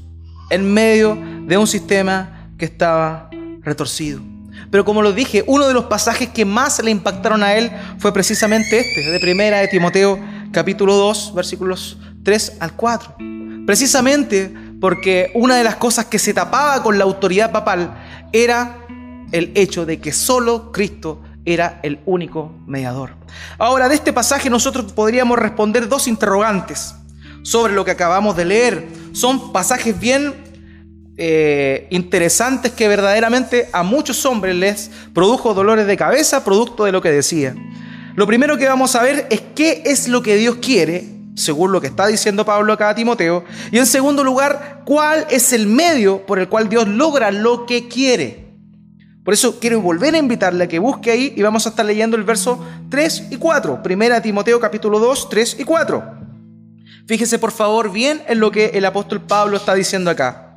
en 0.49 0.71
medio 0.71 1.17
de 1.47 1.57
un 1.57 1.67
sistema 1.67 2.49
que 2.57 2.65
estaba 2.65 3.29
retorcido. 3.61 4.30
Pero 4.71 4.85
como 4.85 5.01
lo 5.01 5.11
dije, 5.11 5.43
uno 5.47 5.67
de 5.67 5.73
los 5.73 5.85
pasajes 5.85 6.29
que 6.29 6.45
más 6.45 6.81
le 6.81 6.91
impactaron 6.91 7.43
a 7.43 7.55
él 7.55 7.71
fue 7.99 8.13
precisamente 8.13 8.79
este, 8.79 9.11
de 9.11 9.19
primera 9.19 9.59
de 9.59 9.67
Timoteo 9.67 10.17
capítulo 10.51 10.95
2, 10.95 11.35
versículos 11.35 11.97
3 12.23 12.57
al 12.61 12.73
4. 12.73 13.15
Precisamente 13.65 14.51
porque 14.79 15.31
una 15.35 15.57
de 15.57 15.63
las 15.65 15.75
cosas 15.75 16.05
que 16.05 16.17
se 16.17 16.33
tapaba 16.33 16.81
con 16.81 16.97
la 16.97 17.03
autoridad 17.03 17.51
papal 17.51 17.95
era 18.31 18.77
el 19.31 19.51
hecho 19.55 19.85
de 19.85 19.99
que 19.99 20.13
solo 20.13 20.71
Cristo 20.71 21.21
era 21.45 21.79
el 21.83 21.99
único 22.05 22.53
mediador. 22.65 23.11
Ahora, 23.57 23.89
de 23.89 23.95
este 23.95 24.13
pasaje 24.13 24.49
nosotros 24.49 24.93
podríamos 24.93 25.37
responder 25.37 25.89
dos 25.89 26.07
interrogantes 26.07 26.95
sobre 27.43 27.73
lo 27.73 27.83
que 27.83 27.91
acabamos 27.91 28.35
de 28.35 28.45
leer. 28.45 28.87
Son 29.13 29.51
pasajes 29.51 29.99
bien 29.99 30.50
eh, 31.17 31.87
interesantes 31.89 32.71
que 32.71 32.87
verdaderamente 32.87 33.67
a 33.73 33.83
muchos 33.83 34.25
hombres 34.25 34.55
les 34.55 34.91
produjo 35.13 35.53
dolores 35.53 35.85
de 35.85 35.97
cabeza 35.97 36.43
producto 36.43 36.85
de 36.85 36.91
lo 36.91 37.01
que 37.01 37.11
decía. 37.11 37.55
Lo 38.15 38.27
primero 38.27 38.57
que 38.57 38.67
vamos 38.67 38.95
a 38.95 39.03
ver 39.03 39.27
es 39.29 39.41
qué 39.55 39.83
es 39.85 40.07
lo 40.07 40.21
que 40.21 40.35
Dios 40.35 40.57
quiere, 40.61 41.07
según 41.35 41.71
lo 41.71 41.79
que 41.79 41.87
está 41.87 42.07
diciendo 42.07 42.45
Pablo 42.45 42.73
acá 42.73 42.89
a 42.89 42.95
Timoteo. 42.95 43.43
Y 43.71 43.77
en 43.77 43.85
segundo 43.85 44.23
lugar, 44.23 44.83
cuál 44.85 45.25
es 45.29 45.53
el 45.53 45.67
medio 45.67 46.25
por 46.25 46.39
el 46.39 46.49
cual 46.49 46.69
Dios 46.69 46.87
logra 46.87 47.31
lo 47.31 47.65
que 47.65 47.87
quiere. 47.87 48.51
Por 49.23 49.33
eso 49.33 49.59
quiero 49.59 49.79
volver 49.81 50.15
a 50.15 50.17
invitarle 50.17 50.63
a 50.63 50.67
que 50.67 50.79
busque 50.79 51.11
ahí 51.11 51.33
y 51.35 51.41
vamos 51.43 51.65
a 51.65 51.69
estar 51.69 51.85
leyendo 51.85 52.17
el 52.17 52.23
verso 52.23 52.59
3 52.89 53.27
y 53.31 53.37
4. 53.37 53.83
Primera 53.83 54.21
Timoteo 54.21 54.59
capítulo 54.59 54.99
2, 54.99 55.29
3 55.29 55.57
y 55.59 55.63
4. 55.63 56.03
Fíjese 57.07 57.37
por 57.37 57.51
favor 57.51 57.91
bien 57.91 58.23
en 58.27 58.39
lo 58.39 58.51
que 58.51 58.71
el 58.73 58.85
apóstol 58.85 59.21
Pablo 59.21 59.57
está 59.57 59.75
diciendo 59.75 60.09
acá. 60.09 60.50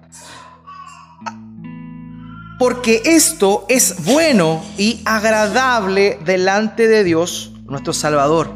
Porque 2.58 3.02
esto 3.04 3.66
es 3.68 4.04
bueno 4.04 4.62
y 4.78 5.00
agradable 5.04 6.18
delante 6.24 6.86
de 6.86 7.02
Dios, 7.02 7.52
nuestro 7.66 7.92
Salvador, 7.92 8.52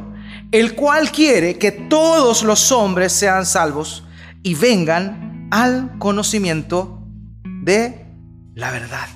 el 0.52 0.74
cual 0.74 1.10
quiere 1.10 1.58
que 1.58 1.72
todos 1.72 2.42
los 2.44 2.70
hombres 2.70 3.12
sean 3.12 3.44
salvos 3.44 4.04
y 4.42 4.54
vengan 4.54 5.48
al 5.50 5.98
conocimiento 5.98 7.02
de 7.62 8.06
la 8.54 8.70
verdad. 8.70 9.08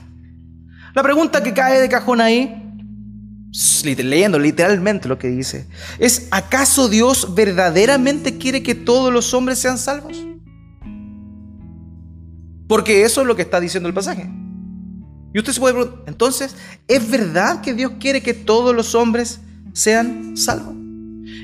La 0.94 1.02
pregunta 1.02 1.42
que 1.42 1.54
cae 1.54 1.80
de 1.80 1.88
cajón 1.88 2.20
ahí, 2.20 2.58
leyendo 3.84 4.38
literalmente 4.38 5.08
lo 5.08 5.18
que 5.18 5.28
dice, 5.28 5.66
es, 5.98 6.28
¿acaso 6.30 6.88
Dios 6.88 7.34
verdaderamente 7.34 8.36
quiere 8.36 8.62
que 8.62 8.74
todos 8.74 9.12
los 9.12 9.32
hombres 9.32 9.58
sean 9.58 9.78
salvos? 9.78 10.26
Porque 12.68 13.04
eso 13.04 13.20
es 13.20 13.26
lo 13.26 13.36
que 13.36 13.42
está 13.42 13.60
diciendo 13.60 13.88
el 13.88 13.94
pasaje. 13.94 14.30
Y 15.34 15.38
usted 15.38 15.52
se 15.52 15.60
puede 15.60 15.74
preguntar, 15.74 16.04
entonces, 16.06 16.54
¿es 16.88 17.10
verdad 17.10 17.60
que 17.60 17.74
Dios 17.74 17.92
quiere 17.98 18.22
que 18.22 18.34
todos 18.34 18.74
los 18.74 18.94
hombres 18.94 19.40
sean 19.72 20.36
salvos? 20.36 20.74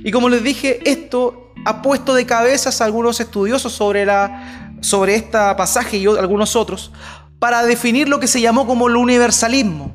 Y 0.05 0.11
como 0.11 0.29
les 0.29 0.43
dije, 0.43 0.81
esto 0.89 1.53
ha 1.65 1.83
puesto 1.83 2.15
de 2.15 2.27
cabezas 2.27 2.81
a 2.81 2.85
algunos 2.85 3.19
estudiosos 3.21 3.73
sobre, 3.73 4.05
la, 4.05 4.75
sobre 4.81 5.15
este 5.15 5.39
pasaje 5.57 5.97
y 5.97 6.07
algunos 6.07 6.55
otros, 6.55 6.93
para 7.39 7.65
definir 7.65 8.09
lo 8.09 8.21
que 8.21 8.27
se 8.27 8.41
llamó 8.41 8.67
como 8.67 8.89
el 8.89 8.97
universalismo. 8.97 9.95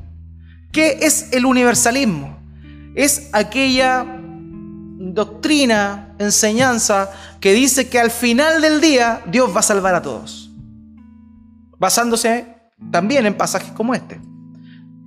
¿Qué 0.72 0.98
es 1.02 1.28
el 1.32 1.46
universalismo? 1.46 2.38
Es 2.94 3.28
aquella 3.32 4.04
doctrina, 5.12 6.14
enseñanza 6.18 7.10
que 7.40 7.52
dice 7.52 7.88
que 7.88 8.00
al 8.00 8.10
final 8.10 8.60
del 8.60 8.80
día 8.80 9.22
Dios 9.26 9.54
va 9.54 9.60
a 9.60 9.62
salvar 9.62 9.94
a 9.94 10.02
todos, 10.02 10.50
basándose 11.78 12.53
también 12.90 13.26
en 13.26 13.34
pasajes 13.34 13.72
como 13.72 13.94
este. 13.94 14.20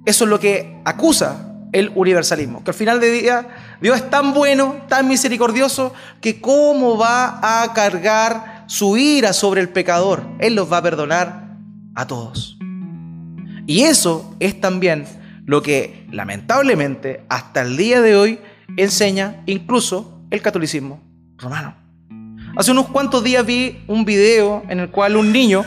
Eso 0.06 0.24
es 0.24 0.30
lo 0.30 0.40
que 0.40 0.82
acusa 0.86 1.54
el 1.74 1.92
universalismo, 1.96 2.64
que 2.64 2.72
al 2.72 2.76
final 2.76 3.00
del 3.00 3.20
día 3.20 3.48
Dios 3.82 3.98
es 3.98 4.10
tan 4.10 4.34
bueno, 4.34 4.78
tan 4.88 5.08
misericordioso, 5.08 5.94
que 6.22 6.40
cómo 6.40 6.98
va 6.98 7.40
a 7.64 7.74
cargar 7.74 8.64
su 8.68 8.98
ira 8.98 9.34
sobre 9.34 9.62
el 9.62 9.70
pecador. 9.70 10.24
Él 10.40 10.56
los 10.56 10.72
va 10.72 10.78
a 10.78 10.84
perdonar 10.84 11.58
a 11.96 12.08
todos. 12.08 12.58
Y 13.66 13.84
eso 13.84 14.36
es 14.40 14.60
también 14.62 15.06
lo 15.46 15.62
que 15.62 16.08
lamentablemente 16.12 17.26
hasta 17.30 17.62
el 17.62 17.76
día 17.76 18.02
de 18.02 18.16
hoy 18.16 18.40
enseña 18.78 19.44
incluso 19.46 20.22
el 20.30 20.42
catolicismo 20.42 21.02
romano. 21.38 21.76
Hace 22.56 22.72
unos 22.72 22.88
cuantos 22.88 23.24
días 23.24 23.46
vi 23.46 23.84
un 23.88 24.04
video 24.06 24.64
en 24.70 24.80
el 24.80 24.90
cual 24.90 25.16
un 25.16 25.32
niño, 25.32 25.64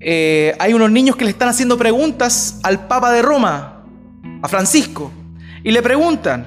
eh, 0.00 0.54
hay 0.58 0.74
unos 0.74 0.90
niños 0.90 1.16
que 1.16 1.24
le 1.24 1.30
están 1.30 1.48
haciendo 1.48 1.76
preguntas 1.76 2.60
al 2.62 2.86
Papa 2.86 3.12
de 3.12 3.22
Roma, 3.22 3.84
a 4.42 4.48
Francisco, 4.48 5.12
y 5.64 5.70
le 5.70 5.82
preguntan, 5.82 6.46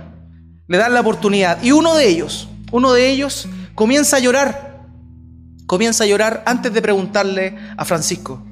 le 0.67 0.77
dan 0.77 0.93
la 0.93 1.01
oportunidad, 1.01 1.61
y 1.63 1.71
uno 1.71 1.95
de 1.95 2.07
ellos, 2.07 2.49
uno 2.71 2.93
de 2.93 3.09
ellos 3.09 3.47
comienza 3.75 4.17
a 4.17 4.19
llorar 4.19 4.71
comienza 5.71 6.03
a 6.03 6.07
llorar 6.07 6.43
antes 6.45 6.73
de 6.73 6.81
preguntarle 6.81 7.55
a 7.77 7.85
Francisco. 7.85 8.43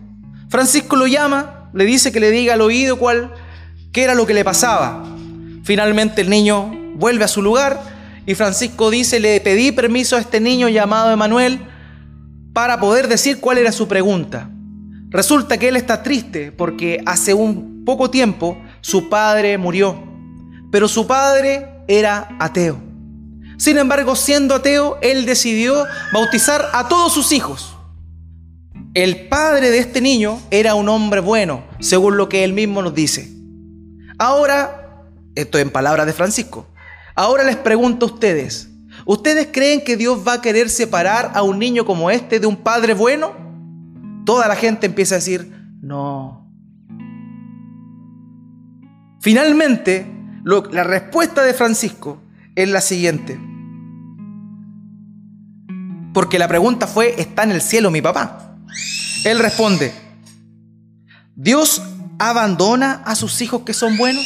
Francisco 0.48 0.96
lo 0.96 1.06
llama, 1.06 1.70
le 1.74 1.84
dice 1.84 2.14
que 2.14 2.22
le 2.22 2.32
diga 2.32 2.54
al 2.54 2.62
oído 2.62 2.98
cuál, 2.98 3.34
qué 3.92 4.06
era 4.06 4.16
lo 4.16 4.26
que 4.26 4.34
le 4.34 4.46
pasaba. 4.46 5.04
Finalmente 5.66 6.22
el 6.22 6.30
niño 6.30 6.74
vuelve 6.96 7.26
a 7.26 7.28
su 7.28 7.42
lugar 7.42 7.78
y 8.26 8.36
Francisco 8.36 8.90
dice, 8.90 9.20
le 9.20 9.42
pedí 9.42 9.74
permiso 9.74 10.16
a 10.16 10.22
este 10.22 10.40
niño 10.40 10.70
llamado 10.70 11.12
Emanuel 11.12 11.60
para 12.54 12.80
poder 12.80 13.10
decir 13.10 13.42
cuál 13.42 13.58
era 13.58 13.74
su 13.74 13.90
pregunta. 13.90 14.50
Resulta 15.10 15.58
que 15.58 15.70
él 15.70 15.76
está 15.76 16.04
triste 16.04 16.52
porque 16.52 17.02
hace 17.06 17.34
un 17.34 17.84
poco 17.84 18.12
tiempo 18.12 18.58
su 18.82 19.10
padre 19.10 19.58
murió, 19.58 20.04
pero 20.72 20.88
su 20.88 21.08
padre 21.08 21.68
era 21.88 22.36
ateo. 22.40 22.80
Sin 23.58 23.78
embargo, 23.78 24.16
siendo 24.16 24.56
ateo, 24.56 25.00
él 25.02 25.26
decidió 25.26 25.86
bautizar 26.14 26.70
a 26.74 26.88
todos 26.88 27.12
sus 27.12 27.32
hijos. 27.32 27.76
El 28.94 29.28
padre 29.28 29.72
de 29.72 29.80
este 29.80 30.00
niño 30.00 30.40
era 30.52 30.76
un 30.76 30.88
hombre 30.88 31.22
bueno, 31.22 31.64
según 31.80 32.16
lo 32.16 32.30
que 32.30 32.44
él 32.44 32.54
mismo 32.54 32.82
nos 32.82 32.94
dice. 32.94 33.30
Ahora, 34.20 35.06
esto 35.36 35.58
en 35.58 35.72
palabras 35.72 36.06
de 36.06 36.14
Francisco, 36.14 36.68
ahora 37.16 37.44
les 37.44 37.56
pregunto 37.56 38.06
a 38.06 38.10
ustedes, 38.14 38.70
¿ustedes 39.06 39.50
creen 39.52 39.84
que 39.84 39.98
Dios 39.98 40.20
va 40.28 40.34
a 40.34 40.42
querer 40.42 40.70
separar 40.70 41.32
a 41.34 41.42
un 41.42 41.58
niño 41.58 41.86
como 41.86 42.12
este 42.12 42.40
de 42.40 42.48
un 42.48 42.58
padre 42.58 42.94
bueno? 42.94 43.34
Toda 44.26 44.48
la 44.48 44.56
gente 44.56 44.86
empieza 44.86 45.16
a 45.16 45.20
decir, 45.20 45.52
no. 45.82 46.50
Finalmente, 49.22 50.06
la 50.72 50.84
respuesta 50.84 51.44
de 51.44 51.54
Francisco 51.54 52.22
es 52.56 52.70
la 52.70 52.82
siguiente. 52.82 53.40
Porque 56.14 56.40
la 56.40 56.48
pregunta 56.48 56.88
fue, 56.88 57.16
¿está 57.20 57.44
en 57.44 57.52
el 57.52 57.62
cielo 57.62 57.92
mi 57.92 58.02
papá? 58.02 58.56
Él 59.26 59.40
responde, 59.40 59.94
¿Dios 61.36 61.82
abandona 62.18 63.02
a 63.06 63.16
sus 63.16 63.42
hijos 63.42 63.62
que 63.62 63.74
son 63.74 63.98
buenos? 63.98 64.26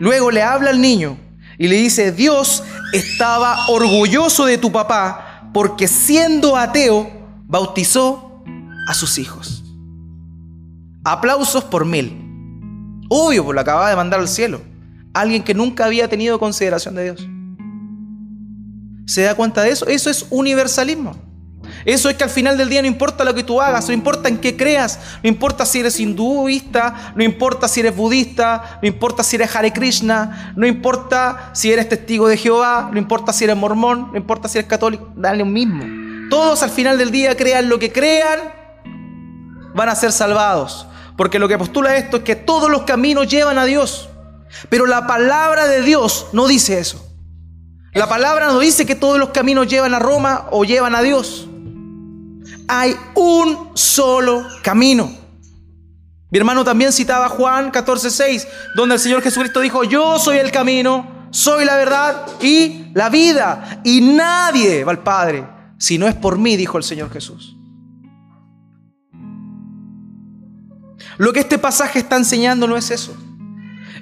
Luego 0.00 0.30
le 0.30 0.42
habla 0.42 0.70
al 0.70 0.80
niño 0.80 1.16
y 1.58 1.68
le 1.68 1.76
dice, 1.76 2.10
Dios 2.10 2.64
estaba 2.92 3.68
orgulloso 3.68 4.46
de 4.46 4.58
tu 4.58 4.72
papá 4.72 5.50
porque 5.52 5.86
siendo 5.86 6.56
ateo 6.56 7.08
bautizó 7.46 8.23
a 8.88 8.94
sus 8.94 9.18
hijos. 9.18 9.64
Aplausos 11.04 11.64
por 11.64 11.84
mil. 11.84 12.20
Obvio, 13.08 13.44
pues 13.44 13.54
lo 13.54 13.60
acababa 13.60 13.90
de 13.90 13.96
mandar 13.96 14.20
al 14.20 14.28
cielo. 14.28 14.62
Alguien 15.12 15.42
que 15.42 15.54
nunca 15.54 15.84
había 15.84 16.08
tenido 16.08 16.38
consideración 16.38 16.94
de 16.94 17.04
Dios. 17.04 17.28
¿Se 19.06 19.22
da 19.22 19.34
cuenta 19.34 19.62
de 19.62 19.70
eso? 19.70 19.86
Eso 19.86 20.10
es 20.10 20.26
universalismo. 20.30 21.14
Eso 21.84 22.08
es 22.08 22.16
que 22.16 22.24
al 22.24 22.30
final 22.30 22.56
del 22.56 22.68
día 22.68 22.80
no 22.80 22.88
importa 22.88 23.24
lo 23.24 23.34
que 23.34 23.42
tú 23.42 23.60
hagas, 23.60 23.86
no 23.88 23.94
importa 23.94 24.28
en 24.28 24.38
qué 24.38 24.56
creas, 24.56 24.98
no 25.22 25.28
importa 25.28 25.66
si 25.66 25.80
eres 25.80 26.00
hinduista, 26.00 27.12
no 27.14 27.22
importa 27.22 27.68
si 27.68 27.80
eres 27.80 27.94
budista, 27.94 28.78
no 28.82 28.88
importa 28.88 29.22
si 29.22 29.36
eres 29.36 29.54
Hare 29.54 29.72
Krishna, 29.72 30.54
no 30.56 30.66
importa 30.66 31.50
si 31.52 31.72
eres 31.72 31.88
testigo 31.88 32.28
de 32.28 32.36
Jehová, 32.36 32.90
no 32.92 32.98
importa 32.98 33.32
si 33.32 33.44
eres 33.44 33.56
mormón, 33.56 34.08
no 34.12 34.16
importa 34.16 34.48
si 34.48 34.58
eres 34.58 34.68
católico, 34.68 35.12
dale 35.16 35.38
lo 35.38 35.46
mismo. 35.46 35.84
Todos 36.30 36.62
al 36.62 36.70
final 36.70 36.96
del 36.96 37.10
día 37.10 37.36
crean 37.36 37.68
lo 37.68 37.78
que 37.78 37.92
crean, 37.92 38.40
van 39.74 39.88
a 39.88 39.94
ser 39.94 40.12
salvados. 40.12 40.86
Porque 41.16 41.38
lo 41.38 41.48
que 41.48 41.58
postula 41.58 41.96
esto 41.96 42.18
es 42.18 42.22
que 42.22 42.36
todos 42.36 42.70
los 42.70 42.82
caminos 42.82 43.28
llevan 43.28 43.58
a 43.58 43.64
Dios. 43.64 44.08
Pero 44.68 44.86
la 44.86 45.06
palabra 45.06 45.66
de 45.66 45.82
Dios 45.82 46.28
no 46.32 46.46
dice 46.46 46.78
eso. 46.78 47.04
La 47.92 48.08
palabra 48.08 48.48
no 48.48 48.58
dice 48.58 48.86
que 48.86 48.96
todos 48.96 49.18
los 49.18 49.30
caminos 49.30 49.68
llevan 49.68 49.94
a 49.94 49.98
Roma 49.98 50.46
o 50.50 50.64
llevan 50.64 50.94
a 50.94 51.02
Dios. 51.02 51.48
hay 52.66 52.96
un 53.14 53.70
solo 53.74 54.46
camino. 54.62 55.12
Mi 56.30 56.38
hermano 56.38 56.64
también 56.64 56.92
citaba 56.92 57.28
Juan 57.28 57.70
14:6, 57.70 58.48
donde 58.74 58.94
el 58.94 59.00
Señor 59.00 59.22
Jesucristo 59.22 59.60
dijo, 59.60 59.84
yo 59.84 60.18
soy 60.18 60.38
el 60.38 60.50
camino, 60.50 61.28
soy 61.30 61.64
la 61.64 61.76
verdad 61.76 62.26
y 62.40 62.86
la 62.94 63.10
vida. 63.10 63.80
Y 63.84 64.00
nadie 64.00 64.82
va 64.82 64.92
al 64.92 65.02
Padre 65.02 65.46
si 65.78 65.98
no 65.98 66.08
es 66.08 66.14
por 66.14 66.38
mí, 66.38 66.56
dijo 66.56 66.78
el 66.78 66.84
Señor 66.84 67.12
Jesús. 67.12 67.56
Lo 71.18 71.32
que 71.32 71.40
este 71.40 71.58
pasaje 71.58 71.98
está 71.98 72.16
enseñando 72.16 72.66
no 72.66 72.76
es 72.76 72.90
eso. 72.90 73.16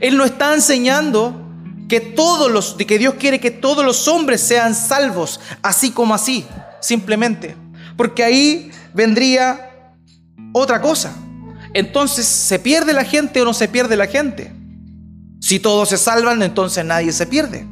Él 0.00 0.16
no 0.16 0.24
está 0.24 0.54
enseñando 0.54 1.42
que 1.88 2.00
todos 2.00 2.50
los 2.50 2.74
que 2.74 2.98
Dios 2.98 3.14
quiere 3.18 3.38
que 3.38 3.50
todos 3.50 3.84
los 3.84 4.08
hombres 4.08 4.40
sean 4.40 4.74
salvos, 4.74 5.40
así 5.62 5.90
como 5.90 6.14
así, 6.14 6.46
simplemente, 6.80 7.54
porque 7.96 8.24
ahí 8.24 8.70
vendría 8.94 9.92
otra 10.52 10.80
cosa. 10.80 11.14
Entonces, 11.74 12.26
¿se 12.26 12.58
pierde 12.58 12.92
la 12.92 13.04
gente 13.04 13.42
o 13.42 13.44
no 13.44 13.54
se 13.54 13.68
pierde 13.68 13.96
la 13.96 14.06
gente? 14.06 14.52
Si 15.40 15.60
todos 15.60 15.88
se 15.88 15.98
salvan, 15.98 16.42
entonces 16.42 16.84
nadie 16.84 17.12
se 17.12 17.26
pierde, 17.26 17.66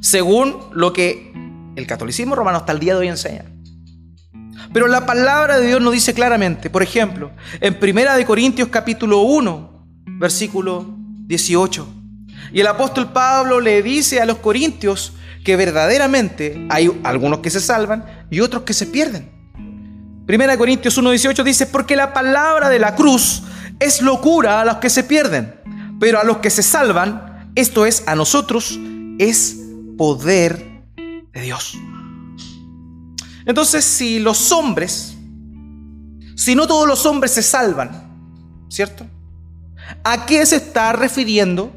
según 0.00 0.56
lo 0.72 0.92
que 0.92 1.32
el 1.76 1.86
catolicismo 1.86 2.34
romano 2.34 2.58
hasta 2.58 2.72
el 2.72 2.80
día 2.80 2.94
de 2.94 3.00
hoy 3.00 3.08
enseña. 3.08 3.44
Pero 4.72 4.88
la 4.88 5.06
palabra 5.06 5.58
de 5.58 5.66
Dios 5.66 5.80
nos 5.80 5.92
dice 5.92 6.14
claramente, 6.14 6.70
por 6.70 6.82
ejemplo, 6.82 7.30
en 7.60 7.78
Primera 7.78 8.16
de 8.16 8.24
Corintios 8.24 8.68
capítulo 8.68 9.20
1, 9.20 9.86
versículo 10.18 10.86
18. 11.26 11.86
Y 12.52 12.60
el 12.60 12.66
apóstol 12.66 13.12
Pablo 13.12 13.60
le 13.60 13.82
dice 13.82 14.20
a 14.20 14.26
los 14.26 14.38
corintios 14.38 15.12
que 15.44 15.56
verdaderamente 15.56 16.66
hay 16.70 16.90
algunos 17.04 17.40
que 17.40 17.50
se 17.50 17.60
salvan 17.60 18.04
y 18.30 18.40
otros 18.40 18.62
que 18.62 18.74
se 18.74 18.86
pierden. 18.86 19.30
Primera 20.26 20.52
de 20.52 20.58
Corintios 20.58 20.98
1:18 20.98 21.44
dice, 21.44 21.66
porque 21.66 21.94
la 21.94 22.12
palabra 22.12 22.68
de 22.68 22.80
la 22.80 22.96
cruz 22.96 23.42
es 23.78 24.02
locura 24.02 24.60
a 24.60 24.64
los 24.64 24.76
que 24.78 24.90
se 24.90 25.04
pierden, 25.04 25.54
pero 26.00 26.20
a 26.20 26.24
los 26.24 26.38
que 26.38 26.50
se 26.50 26.62
salvan, 26.62 27.52
esto 27.54 27.86
es, 27.86 28.02
a 28.06 28.16
nosotros, 28.16 28.78
es 29.18 29.56
poder 29.96 30.82
de 31.32 31.40
Dios. 31.40 31.78
Entonces, 33.46 33.84
si 33.84 34.18
los 34.18 34.50
hombres, 34.52 35.16
si 36.34 36.54
no 36.54 36.66
todos 36.66 36.86
los 36.86 37.06
hombres 37.06 37.30
se 37.30 37.42
salvan, 37.42 38.66
¿cierto? 38.68 39.06
¿A 40.04 40.26
qué 40.26 40.44
se 40.44 40.56
está 40.56 40.92
refiriendo 40.92 41.72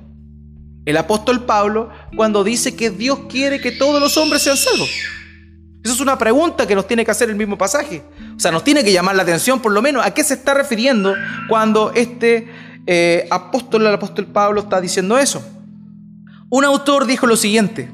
el 0.85 0.97
apóstol 0.97 1.45
Pablo 1.45 1.89
cuando 2.15 2.43
dice 2.43 2.75
que 2.75 2.89
Dios 2.89 3.19
quiere 3.29 3.61
que 3.61 3.71
todos 3.71 4.01
los 4.01 4.17
hombres 4.17 4.41
sean 4.41 4.57
salvos? 4.57 4.89
Esa 5.83 5.93
es 5.93 5.99
una 6.01 6.17
pregunta 6.17 6.67
que 6.67 6.75
nos 6.75 6.88
tiene 6.88 7.05
que 7.05 7.11
hacer 7.11 7.29
el 7.29 7.35
mismo 7.35 7.57
pasaje. 7.57 8.03
O 8.35 8.39
sea, 8.39 8.51
nos 8.51 8.63
tiene 8.63 8.83
que 8.83 8.91
llamar 8.91 9.15
la 9.15 9.23
atención 9.23 9.61
por 9.61 9.71
lo 9.71 9.81
menos 9.81 10.05
a 10.05 10.13
qué 10.13 10.23
se 10.23 10.33
está 10.33 10.53
refiriendo 10.53 11.13
cuando 11.47 11.93
este 11.93 12.49
eh, 12.88 13.27
apóstol, 13.29 13.85
el 13.85 13.93
apóstol 13.93 14.25
Pablo, 14.25 14.61
está 14.61 14.81
diciendo 14.81 15.17
eso. 15.17 15.46
Un 16.50 16.65
autor 16.65 17.05
dijo 17.05 17.27
lo 17.27 17.37
siguiente, 17.37 17.91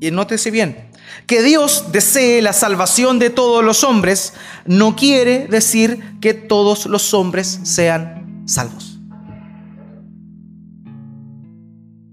y 0.00 0.10
nótese 0.10 0.50
bien, 0.50 0.85
que 1.26 1.42
Dios 1.42 1.86
desee 1.92 2.42
la 2.42 2.52
salvación 2.52 3.18
de 3.18 3.30
todos 3.30 3.64
los 3.64 3.84
hombres 3.84 4.34
no 4.64 4.96
quiere 4.96 5.46
decir 5.48 6.18
que 6.20 6.34
todos 6.34 6.86
los 6.86 7.14
hombres 7.14 7.60
sean 7.64 8.44
salvos. 8.46 8.98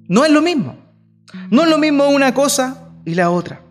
No 0.07 0.25
es 0.25 0.31
lo 0.31 0.41
mismo. 0.41 0.77
No 1.49 1.63
es 1.63 1.69
lo 1.69 1.77
mismo 1.77 2.07
una 2.07 2.33
cosa 2.33 2.89
y 3.05 3.15
la 3.15 3.29
otra. 3.29 3.61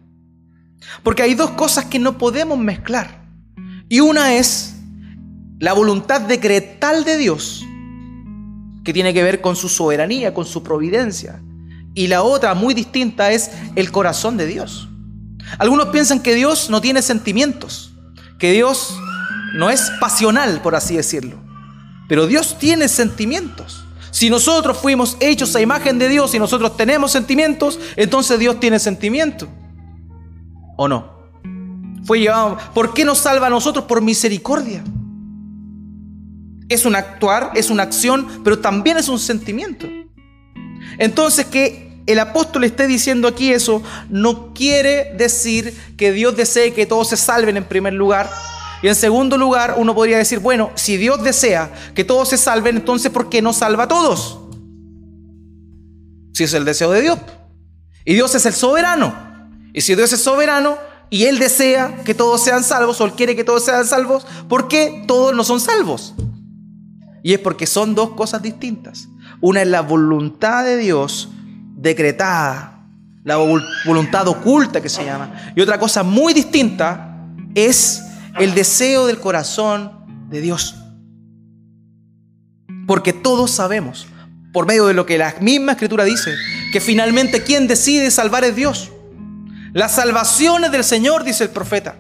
Porque 1.03 1.23
hay 1.23 1.35
dos 1.35 1.51
cosas 1.51 1.87
que 1.87 1.99
no 1.99 2.19
podemos 2.19 2.59
mezclar. 2.59 3.23
Y 3.89 4.01
una 4.01 4.35
es 4.35 4.77
la 5.59 5.73
voluntad 5.73 6.21
decretal 6.23 7.05
de 7.05 7.17
Dios, 7.17 7.65
que 8.85 8.93
tiene 8.93 9.15
que 9.15 9.23
ver 9.23 9.41
con 9.41 9.55
su 9.55 9.69
soberanía, 9.69 10.35
con 10.35 10.45
su 10.45 10.63
providencia. 10.63 11.41
Y 11.95 12.09
la 12.09 12.23
otra, 12.23 12.55
muy 12.55 12.75
distinta, 12.75 13.31
es 13.31 13.51
el 13.77 13.93
corazón 13.93 14.37
de 14.37 14.47
Dios. 14.47 14.89
Algunos 15.59 15.89
piensan 15.89 16.21
que 16.21 16.35
Dios 16.35 16.71
no 16.71 16.81
tiene 16.81 17.03
sentimientos, 17.03 17.93
que 18.39 18.53
Dios 18.53 18.97
no 19.55 19.71
es 19.71 19.91
pasional, 20.01 20.61
por 20.63 20.75
así 20.75 20.97
decirlo. 20.97 21.37
Pero 22.09 22.27
Dios 22.27 22.59
tiene 22.59 22.89
sentimientos. 22.89 23.85
Si 24.11 24.29
nosotros 24.29 24.77
fuimos 24.77 25.17
hechos 25.21 25.57
a 25.57 25.61
imagen 25.61 25.99
de 25.99 26.09
Dios 26.09 26.35
y 26.35 26.39
nosotros 26.39 26.77
tenemos 26.77 27.13
sentimientos, 27.13 27.79
entonces 27.97 28.39
Dios 28.39 28.61
tiene 28.61 28.79
sentimientos. 28.79 29.49
¿O 30.77 30.87
no? 30.87 31.13
Fue 32.05 32.21
llevado. 32.21 32.59
¿Por 32.75 32.93
qué 32.93 33.05
nos 33.05 33.19
salva 33.19 33.47
a 33.47 33.51
nosotros? 33.51 33.87
Por 33.87 34.03
misericordia. 34.03 34.85
Es 36.69 36.85
un 36.85 36.95
actuar, 36.95 37.53
es 37.55 37.71
una 37.71 37.85
acción, 37.85 38.43
pero 38.45 38.59
también 38.59 38.99
es 38.99 39.09
un 39.09 39.19
sentimiento. 39.19 39.87
Entonces, 40.99 41.47
que 41.47 41.82
el 42.07 42.19
apóstol 42.19 42.65
esté 42.65 42.87
diciendo 42.87 43.29
aquí 43.29 43.53
eso 43.53 43.83
no 44.09 44.53
quiere 44.55 45.15
decir 45.17 45.77
que 45.97 46.13
Dios 46.13 46.37
desee 46.37 46.73
que 46.73 46.87
todos 46.87 47.09
se 47.09 47.17
salven 47.17 47.57
en 47.57 47.65
primer 47.65 47.93
lugar. 47.93 48.31
Y 48.83 48.89
en 48.89 48.97
segundo 48.97 49.39
lugar, 49.39 49.77
uno 49.79 49.95
podría 49.95 50.19
decir, 50.19 50.41
bueno, 50.41 50.73
si 50.75 50.97
Dios 50.97 51.23
desea 51.23 51.73
que 51.95 52.03
todos 52.03 52.29
se 52.29 52.37
salven, 52.37 52.77
entonces 52.77 53.13
¿por 53.13 53.29
qué 53.29 53.41
no 53.41 53.53
salva 53.53 53.85
a 53.85 53.89
todos? 53.89 54.41
Si 56.35 56.45
es 56.45 56.53
el 56.55 56.65
deseo 56.65 56.91
de 56.91 57.03
Dios. 57.03 57.19
Y 58.05 58.15
Dios 58.15 58.35
es 58.35 58.45
el 58.47 58.53
soberano. 58.53 59.15
Y 59.73 59.83
si 59.83 59.95
Dios 59.95 60.13
es 60.13 60.21
soberano 60.21 60.77
y 61.11 61.25
Él 61.25 61.39
desea 61.39 62.03
que 62.05 62.15
todos 62.15 62.43
sean 62.43 62.65
salvos 62.65 63.01
o 63.01 63.05
Él 63.05 63.13
quiere 63.13 63.37
que 63.37 63.45
todos 63.45 63.65
sean 63.65 63.87
salvos, 63.87 64.27
¿por 64.49 64.67
qué 64.67 65.05
todos 65.07 65.33
no 65.35 65.45
son 65.45 65.61
salvos? 65.61 66.15
Y 67.23 67.35
es 67.35 67.39
porque 67.39 67.69
son 67.69 67.95
dos 67.95 68.11
cosas 68.11 68.43
distintas. 68.43 69.09
Una 69.41 69.63
es 69.63 69.69
la 69.69 69.83
voluntad 69.83 70.65
de 70.65 70.77
Dios 70.77 71.29
decretada, 71.83 72.87
la 73.25 73.37
voluntad 73.37 74.27
oculta 74.29 74.81
que 74.81 74.89
se 74.89 75.05
llama. 75.05 75.53
Y 75.55 75.61
otra 75.61 75.79
cosa 75.79 76.03
muy 76.03 76.33
distinta 76.33 77.19
es 77.55 78.03
el 78.39 78.55
deseo 78.55 79.07
del 79.07 79.19
corazón 79.19 80.29
de 80.31 80.41
Dios. 80.41 80.77
Porque 82.87 83.13
todos 83.13 83.51
sabemos, 83.51 84.07
por 84.53 84.67
medio 84.67 84.87
de 84.87 84.95
lo 84.95 85.07
que 85.07 85.19
la 85.19 85.35
misma 85.41 85.73
escritura 85.73 86.05
dice, 86.05 86.35
que 86.73 86.81
finalmente 86.81 87.43
quien 87.43 87.67
decide 87.67 88.11
salvar 88.11 88.45
es 88.45 88.57
Dios. 88.57 88.91
Las 89.73 89.95
salvaciones 89.95 90.71
del 90.71 90.85
Señor, 90.85 91.25
dice 91.25 91.45
el 91.45 91.51
profeta. 91.51 91.97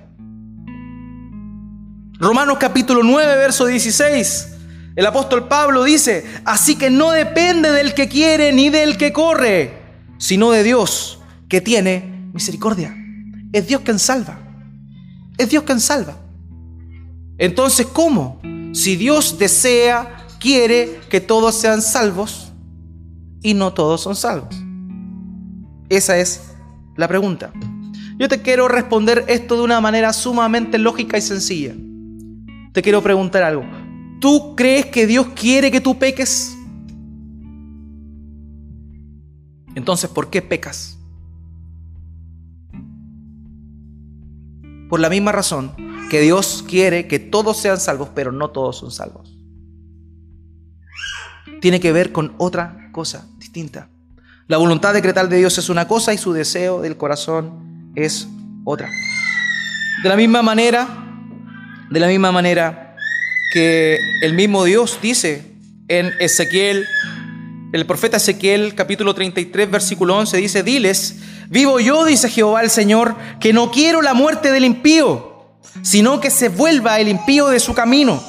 Romanos 2.18 2.58
capítulo 2.60 3.02
9, 3.02 3.36
verso 3.36 3.66
16. 3.66 4.51
El 4.94 5.06
apóstol 5.06 5.48
Pablo 5.48 5.84
dice, 5.84 6.24
así 6.44 6.76
que 6.76 6.90
no 6.90 7.12
depende 7.12 7.70
del 7.70 7.94
que 7.94 8.08
quiere 8.08 8.52
ni 8.52 8.68
del 8.68 8.96
que 8.98 9.12
corre, 9.12 9.72
sino 10.18 10.50
de 10.50 10.62
Dios 10.62 11.20
que 11.48 11.60
tiene 11.60 12.30
misericordia. 12.32 12.94
Es 13.52 13.66
Dios 13.66 13.82
quien 13.82 13.98
salva. 13.98 14.38
Es 15.38 15.50
Dios 15.50 15.64
quien 15.64 15.80
salva. 15.80 16.16
Entonces, 17.38 17.86
¿cómo? 17.86 18.40
Si 18.72 18.96
Dios 18.96 19.38
desea, 19.38 20.26
quiere 20.38 21.00
que 21.08 21.20
todos 21.20 21.54
sean 21.54 21.82
salvos 21.82 22.52
y 23.42 23.54
no 23.54 23.72
todos 23.72 24.02
son 24.02 24.16
salvos. 24.16 24.54
Esa 25.88 26.18
es 26.18 26.52
la 26.96 27.08
pregunta. 27.08 27.52
Yo 28.18 28.28
te 28.28 28.42
quiero 28.42 28.68
responder 28.68 29.24
esto 29.28 29.56
de 29.56 29.62
una 29.62 29.80
manera 29.80 30.12
sumamente 30.12 30.78
lógica 30.78 31.18
y 31.18 31.22
sencilla. 31.22 31.74
Te 32.72 32.82
quiero 32.82 33.02
preguntar 33.02 33.42
algo. 33.42 33.81
¿Tú 34.22 34.54
crees 34.54 34.86
que 34.86 35.08
Dios 35.08 35.26
quiere 35.34 35.72
que 35.72 35.80
tú 35.80 35.98
peques? 35.98 36.56
Entonces, 39.74 40.08
¿por 40.08 40.30
qué 40.30 40.40
pecas? 40.40 40.96
Por 44.88 45.00
la 45.00 45.10
misma 45.10 45.32
razón 45.32 45.74
que 46.08 46.20
Dios 46.20 46.64
quiere 46.68 47.08
que 47.08 47.18
todos 47.18 47.56
sean 47.56 47.80
salvos, 47.80 48.10
pero 48.14 48.30
no 48.30 48.50
todos 48.50 48.78
son 48.78 48.92
salvos. 48.92 49.36
Tiene 51.60 51.80
que 51.80 51.90
ver 51.90 52.12
con 52.12 52.36
otra 52.38 52.90
cosa 52.92 53.26
distinta. 53.38 53.88
La 54.46 54.56
voluntad 54.56 54.94
decretal 54.94 55.30
de 55.30 55.38
Dios 55.38 55.58
es 55.58 55.68
una 55.68 55.88
cosa 55.88 56.14
y 56.14 56.18
su 56.18 56.32
deseo 56.32 56.80
del 56.80 56.96
corazón 56.96 57.90
es 57.96 58.28
otra. 58.62 58.88
De 60.04 60.08
la 60.08 60.14
misma 60.14 60.42
manera, 60.42 60.86
de 61.90 61.98
la 61.98 62.06
misma 62.06 62.30
manera, 62.30 62.91
que 63.52 63.98
el 64.22 64.32
mismo 64.32 64.64
Dios 64.64 64.98
dice 65.02 65.44
en 65.88 66.12
Ezequiel, 66.20 66.86
el 67.72 67.86
profeta 67.86 68.16
Ezequiel 68.16 68.74
capítulo 68.74 69.14
33 69.14 69.70
versículo 69.70 70.16
11 70.16 70.36
dice, 70.38 70.62
diles, 70.62 71.16
vivo 71.48 71.78
yo, 71.78 72.04
dice 72.04 72.30
Jehová 72.30 72.62
el 72.62 72.70
Señor, 72.70 73.14
que 73.40 73.52
no 73.52 73.70
quiero 73.70 74.00
la 74.00 74.14
muerte 74.14 74.50
del 74.50 74.64
impío, 74.64 75.58
sino 75.82 76.20
que 76.20 76.30
se 76.30 76.48
vuelva 76.48 76.98
el 76.98 77.08
impío 77.08 77.48
de 77.48 77.60
su 77.60 77.74
camino 77.74 78.22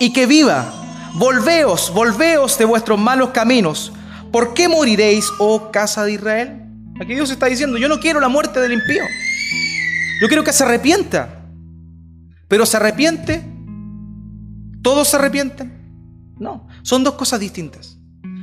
y 0.00 0.12
que 0.12 0.26
viva. 0.26 0.72
Volveos, 1.14 1.92
volveos 1.94 2.58
de 2.58 2.64
vuestros 2.64 2.98
malos 2.98 3.30
caminos. 3.30 3.92
¿Por 4.32 4.54
qué 4.54 4.68
moriréis, 4.68 5.26
oh 5.38 5.70
casa 5.70 6.04
de 6.04 6.12
Israel? 6.14 6.62
Aquí 7.00 7.14
Dios 7.14 7.30
está 7.30 7.46
diciendo, 7.46 7.78
yo 7.78 7.88
no 7.88 8.00
quiero 8.00 8.18
la 8.18 8.28
muerte 8.28 8.60
del 8.60 8.72
impío. 8.72 9.04
Yo 10.20 10.26
quiero 10.26 10.42
que 10.42 10.52
se 10.52 10.64
arrepienta. 10.64 11.42
pero 12.48 12.66
se 12.66 12.76
arrepiente, 12.76 13.53
todos 14.84 15.08
se 15.08 15.16
arrepienten. 15.16 15.72
No, 16.38 16.68
son 16.82 17.02
dos 17.02 17.14
cosas 17.14 17.40
distintas. 17.40 17.98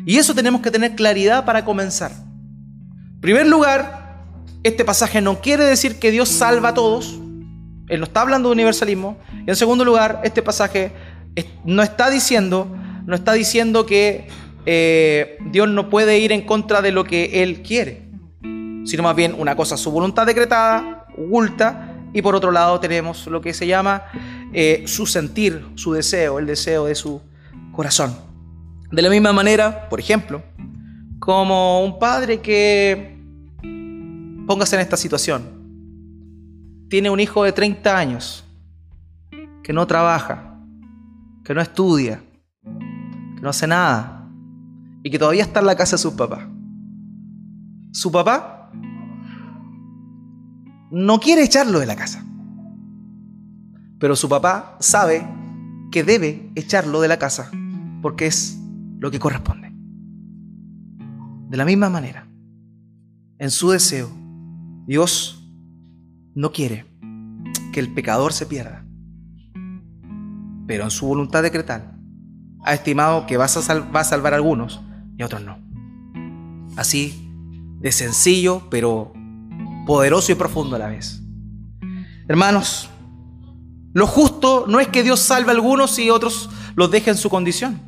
Y 0.05 0.17
eso 0.17 0.33
tenemos 0.33 0.61
que 0.61 0.71
tener 0.71 0.95
claridad 0.95 1.45
para 1.45 1.63
comenzar. 1.63 2.11
En 2.11 3.21
primer 3.21 3.45
lugar, 3.47 4.25
este 4.63 4.83
pasaje 4.83 5.21
no 5.21 5.39
quiere 5.39 5.63
decir 5.63 5.99
que 5.99 6.09
Dios 6.11 6.27
salva 6.27 6.69
a 6.69 6.73
todos. 6.73 7.19
Él 7.87 7.99
no 7.99 8.05
está 8.05 8.21
hablando 8.21 8.49
de 8.49 8.53
universalismo. 8.53 9.17
Y 9.45 9.51
en 9.51 9.55
segundo 9.55 9.85
lugar, 9.85 10.19
este 10.23 10.41
pasaje 10.41 10.91
no 11.63 11.83
está 11.83 12.09
diciendo, 12.09 12.67
no 13.05 13.15
está 13.15 13.33
diciendo 13.33 13.85
que 13.85 14.27
eh, 14.65 15.37
Dios 15.51 15.69
no 15.69 15.89
puede 15.91 16.17
ir 16.17 16.31
en 16.31 16.41
contra 16.41 16.81
de 16.81 16.91
lo 16.91 17.03
que 17.03 17.43
Él 17.43 17.61
quiere, 17.61 18.09
sino 18.85 19.03
más 19.03 19.15
bien 19.15 19.35
una 19.37 19.55
cosa, 19.55 19.77
su 19.77 19.91
voluntad 19.91 20.25
decretada, 20.25 21.05
oculta, 21.17 21.91
y 22.13 22.21
por 22.21 22.35
otro 22.35 22.51
lado 22.51 22.79
tenemos 22.79 23.27
lo 23.27 23.41
que 23.41 23.53
se 23.53 23.67
llama 23.67 24.03
eh, 24.53 24.83
su 24.85 25.05
sentir, 25.05 25.65
su 25.75 25.93
deseo, 25.93 26.39
el 26.39 26.45
deseo 26.45 26.85
de 26.85 26.95
su 26.95 27.21
corazón. 27.71 28.15
De 28.91 29.01
la 29.01 29.09
misma 29.09 29.31
manera, 29.31 29.87
por 29.89 29.99
ejemplo, 29.99 30.43
como 31.19 31.83
un 31.83 31.97
padre 31.99 32.41
que, 32.41 33.17
póngase 34.45 34.75
en 34.75 34.81
esta 34.81 34.97
situación, 34.97 35.43
tiene 36.89 37.09
un 37.09 37.19
hijo 37.19 37.43
de 37.43 37.53
30 37.53 37.97
años, 37.97 38.43
que 39.63 39.71
no 39.71 39.87
trabaja, 39.87 40.59
que 41.45 41.53
no 41.53 41.61
estudia, 41.61 42.21
que 42.63 43.41
no 43.41 43.49
hace 43.49 43.67
nada, 43.67 44.29
y 45.03 45.09
que 45.09 45.17
todavía 45.17 45.43
está 45.43 45.61
en 45.61 45.67
la 45.67 45.75
casa 45.75 45.95
de 45.95 46.01
su 46.01 46.15
papá. 46.15 46.49
Su 47.93 48.11
papá 48.11 48.71
no 50.91 51.19
quiere 51.19 51.43
echarlo 51.43 51.79
de 51.79 51.85
la 51.85 51.95
casa, 51.95 52.25
pero 54.01 54.15
su 54.15 54.27
papá 54.27 54.77
sabe 54.79 55.23
que 55.91 56.03
debe 56.03 56.51
echarlo 56.55 57.01
de 57.01 57.07
la 57.07 57.19
casa 57.19 57.51
porque 58.01 58.25
es 58.25 58.59
lo 58.97 59.11
que 59.11 59.19
corresponde. 59.19 59.71
De 61.49 61.55
la 61.55 61.65
misma 61.65 61.89
manera, 61.89 62.27
en 63.37 63.51
su 63.51 63.69
deseo, 63.69 64.09
Dios 64.87 65.47
no 66.33 66.51
quiere 66.51 66.85
que 67.71 67.79
el 67.79 67.93
pecador 67.93 68.33
se 68.33 68.47
pierda, 68.47 68.83
pero 70.65 70.83
en 70.83 70.91
su 70.91 71.05
voluntad 71.05 71.43
decretal 71.43 71.95
ha 72.63 72.73
estimado 72.73 73.27
que 73.27 73.37
va 73.37 73.45
a, 73.45 73.73
va 73.95 73.99
a 73.99 74.03
salvar 74.03 74.33
a 74.33 74.37
algunos 74.37 74.81
y 75.15 75.21
a 75.21 75.27
otros 75.27 75.43
no. 75.43 75.59
Así 76.75 77.31
de 77.79 77.91
sencillo, 77.91 78.63
pero 78.71 79.13
poderoso 79.85 80.31
y 80.31 80.35
profundo 80.35 80.75
a 80.75 80.79
la 80.79 80.87
vez. 80.87 81.21
Hermanos, 82.27 82.90
lo 83.93 84.07
justo 84.07 84.65
no 84.67 84.79
es 84.79 84.87
que 84.87 85.03
Dios 85.03 85.19
salve 85.19 85.51
a 85.51 85.55
algunos 85.55 85.97
y 85.99 86.09
otros 86.09 86.49
los 86.75 86.89
deje 86.91 87.11
en 87.11 87.17
su 87.17 87.29
condición. 87.29 87.81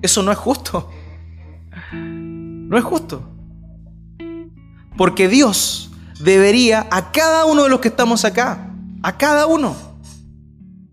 Eso 0.00 0.22
no 0.22 0.32
es 0.32 0.38
justo. 0.38 0.90
No 1.92 2.78
es 2.78 2.84
justo. 2.84 3.22
Porque 4.96 5.28
Dios 5.28 5.90
debería 6.20 6.86
a 6.90 7.12
cada 7.12 7.44
uno 7.44 7.64
de 7.64 7.68
los 7.68 7.80
que 7.80 7.88
estamos 7.88 8.24
acá, 8.24 8.72
a 9.02 9.16
cada 9.16 9.46
uno, 9.46 9.76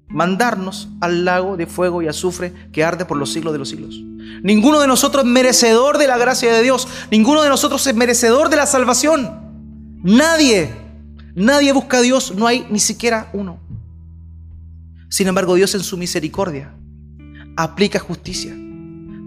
mandarnos 0.07 0.89
al 1.01 1.25
lago 1.25 1.57
de 1.57 1.65
fuego 1.65 2.01
y 2.01 2.07
azufre 2.07 2.53
que 2.71 2.83
arde 2.83 3.05
por 3.05 3.17
los 3.17 3.31
siglos 3.33 3.53
de 3.53 3.59
los 3.59 3.69
siglos. 3.69 3.95
Ninguno 4.43 4.79
de 4.79 4.87
nosotros 4.87 5.25
es 5.25 5.31
merecedor 5.31 5.97
de 5.97 6.07
la 6.07 6.17
gracia 6.17 6.53
de 6.53 6.61
Dios. 6.61 6.87
Ninguno 7.09 7.41
de 7.41 7.49
nosotros 7.49 7.85
es 7.87 7.95
merecedor 7.95 8.49
de 8.49 8.57
la 8.57 8.67
salvación. 8.67 9.45
Nadie, 10.03 10.84
nadie 11.35 11.73
busca 11.73 11.97
a 11.97 12.01
Dios. 12.01 12.33
No 12.35 12.47
hay 12.47 12.65
ni 12.69 12.79
siquiera 12.79 13.29
uno. 13.33 13.59
Sin 15.09 15.27
embargo, 15.27 15.55
Dios 15.55 15.75
en 15.75 15.83
su 15.83 15.97
misericordia 15.97 16.73
aplica 17.55 17.99
justicia 17.99 18.55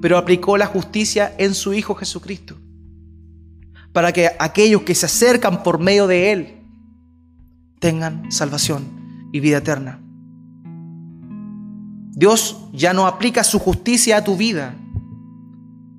pero 0.00 0.16
aplicó 0.16 0.56
la 0.56 0.66
justicia 0.66 1.34
en 1.38 1.54
su 1.54 1.74
Hijo 1.74 1.94
Jesucristo, 1.94 2.56
para 3.92 4.12
que 4.12 4.30
aquellos 4.38 4.82
que 4.82 4.94
se 4.94 5.06
acercan 5.06 5.62
por 5.62 5.78
medio 5.78 6.06
de 6.06 6.32
Él 6.32 6.54
tengan 7.80 8.30
salvación 8.30 9.28
y 9.32 9.40
vida 9.40 9.58
eterna. 9.58 10.00
Dios 12.12 12.68
ya 12.72 12.92
no 12.92 13.06
aplica 13.06 13.44
su 13.44 13.58
justicia 13.58 14.18
a 14.18 14.24
tu 14.24 14.36
vida, 14.36 14.74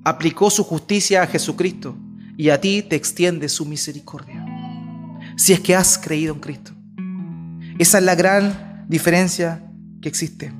aplicó 0.04 0.50
su 0.50 0.64
justicia 0.64 1.22
a 1.22 1.26
Jesucristo 1.26 1.96
y 2.36 2.50
a 2.50 2.60
ti 2.60 2.82
te 2.82 2.96
extiende 2.96 3.48
su 3.48 3.64
misericordia, 3.66 4.39
si 5.40 5.54
es 5.54 5.60
que 5.60 5.74
has 5.74 5.96
creído 5.96 6.34
en 6.34 6.40
Cristo. 6.40 6.72
Esa 7.78 7.96
es 7.96 8.04
la 8.04 8.14
gran 8.14 8.84
diferencia 8.88 9.62
que 10.02 10.08
existe. 10.10 10.52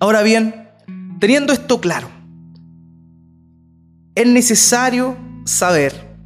Ahora 0.00 0.22
bien, 0.22 0.62
Teniendo 1.22 1.52
esto 1.52 1.80
claro, 1.80 2.08
es 4.16 4.26
necesario 4.26 5.16
saber 5.44 6.16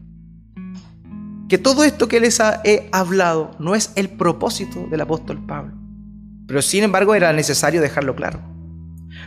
que 1.51 1.59
todo 1.59 1.85
esto 1.85 2.09
que 2.09 2.19
les 2.19 2.41
he 2.65 2.89
hablado 2.93 3.51
no 3.59 3.75
es 3.75 3.93
el 3.95 4.09
propósito 4.09 4.87
del 4.91 5.03
apóstol 5.03 5.45
Pablo, 5.45 5.75
pero 6.47 6.63
sin 6.63 6.83
embargo 6.83 7.15
era 7.15 7.31
necesario 7.35 7.83
dejarlo 7.83 8.17
claro. 8.17 8.41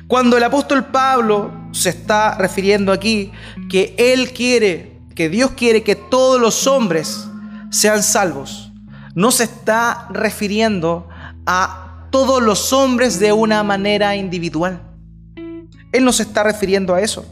Cuando 0.07 0.37
el 0.37 0.43
apóstol 0.43 0.85
Pablo 0.85 1.51
se 1.71 1.89
está 1.89 2.35
refiriendo 2.39 2.91
aquí 2.91 3.31
que 3.69 3.93
él 3.99 4.33
quiere, 4.33 5.01
que 5.13 5.29
Dios 5.29 5.51
quiere 5.51 5.83
que 5.83 5.95
todos 5.95 6.41
los 6.41 6.65
hombres 6.65 7.28
sean 7.69 8.03
salvos, 8.03 8.71
no 9.15 9.31
se 9.31 9.43
está 9.43 10.07
refiriendo 10.11 11.07
a 11.45 12.07
todos 12.11 12.41
los 12.41 12.73
hombres 12.73 13.19
de 13.19 13.33
una 13.33 13.63
manera 13.63 14.15
individual. 14.15 14.81
Él 15.91 16.05
no 16.05 16.11
se 16.11 16.23
está 16.23 16.43
refiriendo 16.43 16.93
a 16.93 17.01
eso. 17.01 17.25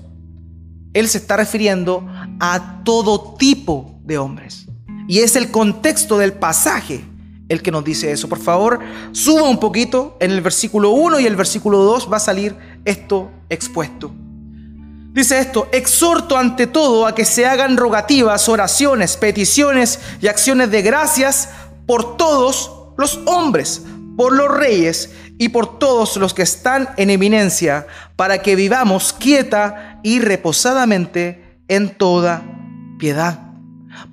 Él 0.93 1.07
se 1.07 1.19
está 1.19 1.37
refiriendo 1.37 2.07
a 2.39 2.83
todo 2.83 3.35
tipo 3.35 3.99
de 4.03 4.17
hombres. 4.17 4.65
Y 5.07 5.19
es 5.19 5.35
el 5.35 5.51
contexto 5.51 6.17
del 6.17 6.33
pasaje 6.33 7.03
el 7.49 7.61
que 7.61 7.71
nos 7.71 7.83
dice 7.83 8.11
eso. 8.11 8.27
Por 8.27 8.39
favor, 8.39 8.79
suba 9.11 9.43
un 9.43 9.59
poquito. 9.59 10.17
En 10.19 10.31
el 10.31 10.41
versículo 10.41 10.91
1 10.91 11.19
y 11.19 11.25
el 11.25 11.35
versículo 11.35 11.79
2 11.79 12.11
va 12.11 12.17
a 12.17 12.21
salir 12.21 12.55
esto 12.83 13.31
expuesto. 13.49 14.11
Dice 15.17 15.39
esto, 15.39 15.67
exhorto 15.71 16.37
ante 16.37 16.67
todo 16.67 17.07
a 17.07 17.15
que 17.15 17.25
se 17.25 17.47
hagan 17.47 17.75
rogativas, 17.75 18.47
oraciones, 18.47 19.17
peticiones 19.17 19.99
y 20.21 20.27
acciones 20.27 20.69
de 20.69 20.83
gracias 20.83 21.49
por 21.87 22.17
todos 22.17 22.93
los 22.99 23.21
hombres, 23.25 23.81
por 24.15 24.31
los 24.31 24.55
reyes 24.55 25.09
y 25.39 25.49
por 25.49 25.79
todos 25.79 26.17
los 26.17 26.35
que 26.35 26.43
están 26.43 26.89
en 26.97 27.09
eminencia, 27.09 27.87
para 28.15 28.43
que 28.43 28.55
vivamos 28.55 29.11
quieta 29.11 29.99
y 30.03 30.19
reposadamente 30.19 31.63
en 31.67 31.97
toda 31.97 32.43
piedad. 32.99 33.39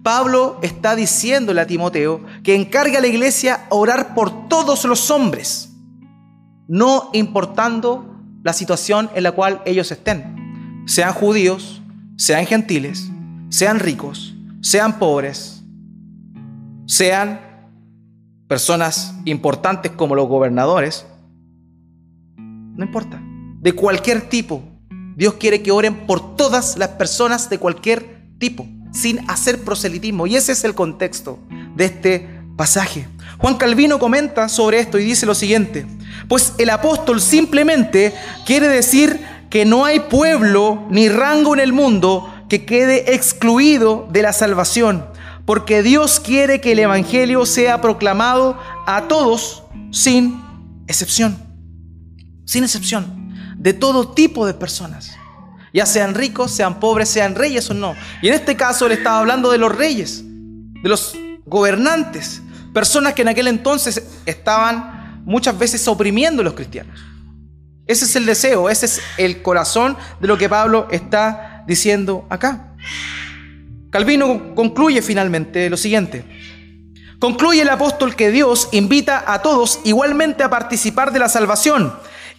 Pablo 0.03 0.59
está 0.63 0.97
diciéndole 0.97 1.61
a 1.61 1.67
Timoteo 1.67 2.25
que 2.43 2.55
encargue 2.55 2.97
a 2.97 3.03
la 3.03 3.09
iglesia 3.09 3.67
a 3.71 3.75
orar 3.75 4.15
por 4.15 4.49
todos 4.49 4.87
los 4.87 5.11
hombres, 5.11 5.69
no 6.67 7.11
importando 7.13 8.07
la 8.43 8.55
situación 8.55 9.11
en 9.15 9.23
la 9.25 9.33
cual 9.33 9.61
ellos 9.67 9.93
estén, 9.93 10.44
sean 10.87 11.13
judíos, 11.13 11.83
sean 12.17 12.47
gentiles, 12.47 13.11
sean 13.49 13.79
ricos, 13.79 14.35
sean 14.61 14.99
pobres, 14.99 15.63
sean 16.87 17.41
personas 18.49 19.15
importantes 19.25 19.93
como 19.93 20.15
los 20.15 20.29
gobernadores, 20.29 21.07
no 22.37 22.85
importa, 22.85 23.23
de 23.61 23.73
cualquier 23.73 24.29
tipo. 24.29 24.63
Dios 25.17 25.35
quiere 25.35 25.63
que 25.63 25.71
oren 25.71 26.07
por 26.07 26.37
todas 26.37 26.77
las 26.77 26.91
personas 26.91 27.49
de 27.49 27.59
cualquier 27.59 28.29
tipo, 28.39 28.67
sin 28.93 29.29
hacer 29.31 29.63
proselitismo. 29.63 30.27
Y 30.27 30.37
ese 30.37 30.53
es 30.53 30.65
el 30.65 30.75
contexto 30.75 31.39
de 31.77 31.85
este 31.85 32.29
pasaje. 32.57 33.09
Juan 33.39 33.57
Calvino 33.57 33.99
comenta 33.99 34.49
sobre 34.49 34.81
esto 34.81 34.99
y 34.99 35.05
dice 35.05 35.27
lo 35.27 35.35
siguiente, 35.35 35.87
pues 36.29 36.55
el 36.59 36.71
apóstol 36.71 37.21
simplemente 37.21 38.15
quiere 38.47 38.69
decir 38.69 39.21
que 39.55 39.65
no 39.65 39.85
hay 39.85 40.01
pueblo 40.01 40.85
ni 40.91 41.09
rango 41.09 41.55
en 41.55 41.61
el 41.61 41.73
mundo 41.73 42.29
que 42.49 42.67
quede 42.67 43.15
excluido 43.15 44.09
de 44.11 44.21
la 44.21 44.33
salvación, 44.33 45.07
porque 45.47 45.85
Dios 45.85 46.19
quiere 46.19 46.61
que 46.61 46.73
el 46.73 46.81
Evangelio 46.81 47.47
sea 47.47 47.81
proclamado 47.81 48.59
a 48.85 49.07
todos 49.07 49.63
sin 49.93 50.43
excepción 50.89 51.39
sin 52.45 52.65
excepción, 52.65 53.33
de 53.57 53.75
todo 53.75 54.09
tipo 54.09 54.45
de 54.45 54.55
personas, 54.55 55.13
ya 55.73 55.87
sean 55.87 56.15
ricos, 56.15 56.51
sean 56.51 56.81
pobres, 56.81 57.09
sean 57.09 57.37
reyes 57.37 57.71
o 57.71 57.75
no. 57.75 57.95
Y 58.23 58.29
en 58.29 58.35
este 58.35 58.57
caso 58.57 58.87
él 58.87 58.93
estaba 58.93 59.21
hablando 59.21 59.53
de 59.53 59.59
los 59.59 59.73
reyes, 59.73 60.25
de 60.25 60.89
los 60.89 61.17
gobernantes, 61.47 62.43
personas 62.73 63.15
que 63.15 63.23
en 63.23 63.29
aquel 63.29 63.47
entonces 63.47 64.03
estaban 64.27 65.23
muchas 65.25 65.57
veces 65.57 65.87
oprimiendo 65.87 66.43
a 66.43 66.45
los 66.45 66.55
cristianos. 66.55 67.14
Ese 67.87 68.07
es 68.07 68.17
el 68.17 68.25
deseo, 68.25 68.71
ese 68.71 68.87
es 68.87 69.01
el 69.19 69.43
corazón 69.43 69.97
de 70.21 70.29
lo 70.29 70.39
que 70.39 70.49
Pablo 70.49 70.89
está 70.91 71.65
diciendo 71.67 72.27
acá. 72.31 72.75
Calvino 73.91 74.55
concluye 74.55 75.03
finalmente 75.03 75.69
lo 75.69 75.77
siguiente. 75.77 76.25
Concluye 77.19 77.63
el 77.63 77.69
apóstol 77.69 78.17
que 78.17 78.31
Dios 78.31 78.69
invita 78.73 79.25
a 79.27 79.43
todos 79.43 79.81
igualmente 79.85 80.43
a 80.43 80.51
participar 80.51 81.13
de 81.13 81.19
la 81.19 81.29
salvación. 81.29 81.95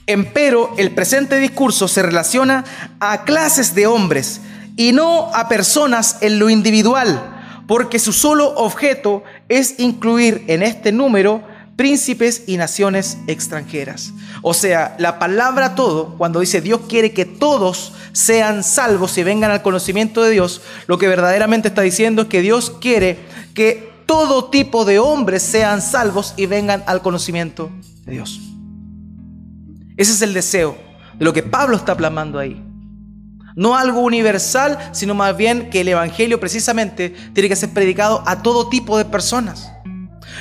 Empero, 0.08 0.74
el 0.78 0.92
presente 0.92 1.38
discurso 1.38 1.88
se 1.88 2.02
relaciona 2.02 2.64
a 3.00 3.24
clases 3.24 3.74
de 3.74 3.88
hombres 3.88 4.42
y 4.76 4.92
no 4.92 5.34
a 5.34 5.48
personas 5.48 6.18
en 6.22 6.40
lo 6.40 6.50
individual, 6.50 7.64
porque 7.68 8.00
su 8.00 8.14
solo 8.14 8.50
objeto 8.56 9.24
es 9.48 9.80
incluir 9.80 10.44
en 10.48 10.62
este 10.62 10.92
número 10.92 11.44
príncipes 11.76 12.44
y 12.48 12.58
naciones 12.58 13.18
extranjeras. 13.28 14.14
O 14.42 14.54
sea, 14.54 14.96
la 15.00 15.20
palabra 15.20 15.76
todo, 15.76 16.16
cuando 16.18 16.40
dice 16.40 16.62
Dios 16.62 16.82
quiere 16.88 17.12
que 17.12 17.26
todos 17.26 17.94
sean 18.14 18.64
salvos 18.64 19.18
y 19.18 19.24
vengan 19.24 19.52
al 19.52 19.62
conocimiento 19.62 20.24
de 20.24 20.32
Dios, 20.32 20.62
lo 20.88 20.98
que 20.98 21.08
verdaderamente 21.08 21.68
está 21.68 21.82
diciendo 21.82 22.24
es 22.24 22.28
que 22.30 22.42
Dios 22.42 22.72
quiere 22.80 23.20
que 23.54 23.94
todo 24.06 24.46
tipo 24.46 24.86
de 24.86 25.00
hombres 25.00 25.42
sean 25.44 25.82
salvos 25.82 26.34
y 26.38 26.46
vengan 26.46 26.84
al 26.86 27.02
conocimiento 27.02 27.72
de 28.06 28.14
Dios. 28.14 28.40
Ese 29.98 30.12
es 30.12 30.22
el 30.22 30.34
deseo 30.34 30.78
de 31.18 31.26
lo 31.26 31.34
que 31.34 31.44
Pablo 31.44 31.76
está 31.76 31.96
plasmando 31.96 32.40
ahí. 32.40 32.62
No 33.56 33.76
algo 33.76 34.02
universal, 34.02 34.78
sino 34.92 35.16
más 35.16 35.36
bien 35.36 35.70
que 35.70 35.82
el 35.82 35.88
Evangelio 35.88 36.40
precisamente 36.40 37.16
tiene 37.34 37.48
que 37.48 37.56
ser 37.56 37.70
predicado 37.70 38.22
a 38.26 38.42
todo 38.42 38.68
tipo 38.68 38.98
de 38.98 39.06
personas. 39.06 39.72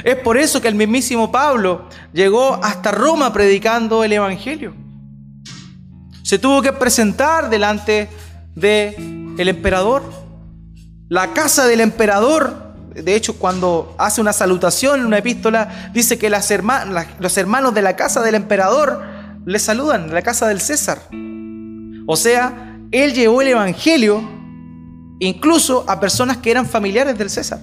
Es 0.02 0.16
por 0.16 0.36
eso 0.36 0.60
que 0.60 0.68
el 0.68 0.74
mismísimo 0.74 1.30
Pablo 1.30 1.88
llegó 2.12 2.58
hasta 2.62 2.90
Roma 2.90 3.32
predicando 3.32 4.02
el 4.02 4.12
Evangelio. 4.12 4.74
Se 6.22 6.38
tuvo 6.38 6.62
que 6.62 6.72
presentar 6.72 7.50
delante 7.50 8.08
del 8.54 9.34
el 9.38 9.48
emperador. 9.48 10.02
La 11.08 11.34
casa 11.34 11.66
del 11.66 11.80
emperador, 11.80 12.74
de 12.94 13.14
hecho, 13.14 13.38
cuando 13.38 13.94
hace 13.98 14.20
una 14.20 14.32
salutación 14.32 15.00
en 15.00 15.06
una 15.06 15.18
epístola, 15.18 15.90
dice 15.92 16.18
que 16.18 16.30
los 16.30 17.36
hermanos 17.36 17.74
de 17.74 17.82
la 17.82 17.94
casa 17.94 18.22
del 18.22 18.36
emperador 18.36 19.02
le 19.44 19.58
saludan, 19.58 20.12
la 20.14 20.22
casa 20.22 20.48
del 20.48 20.60
César. 20.60 20.98
O 22.06 22.16
sea, 22.16 22.78
él 22.90 23.12
llevó 23.12 23.42
el 23.42 23.48
Evangelio 23.48 24.22
incluso 25.20 25.84
a 25.88 26.00
personas 26.00 26.38
que 26.38 26.50
eran 26.50 26.66
familiares 26.66 27.18
del 27.18 27.30
César. 27.30 27.60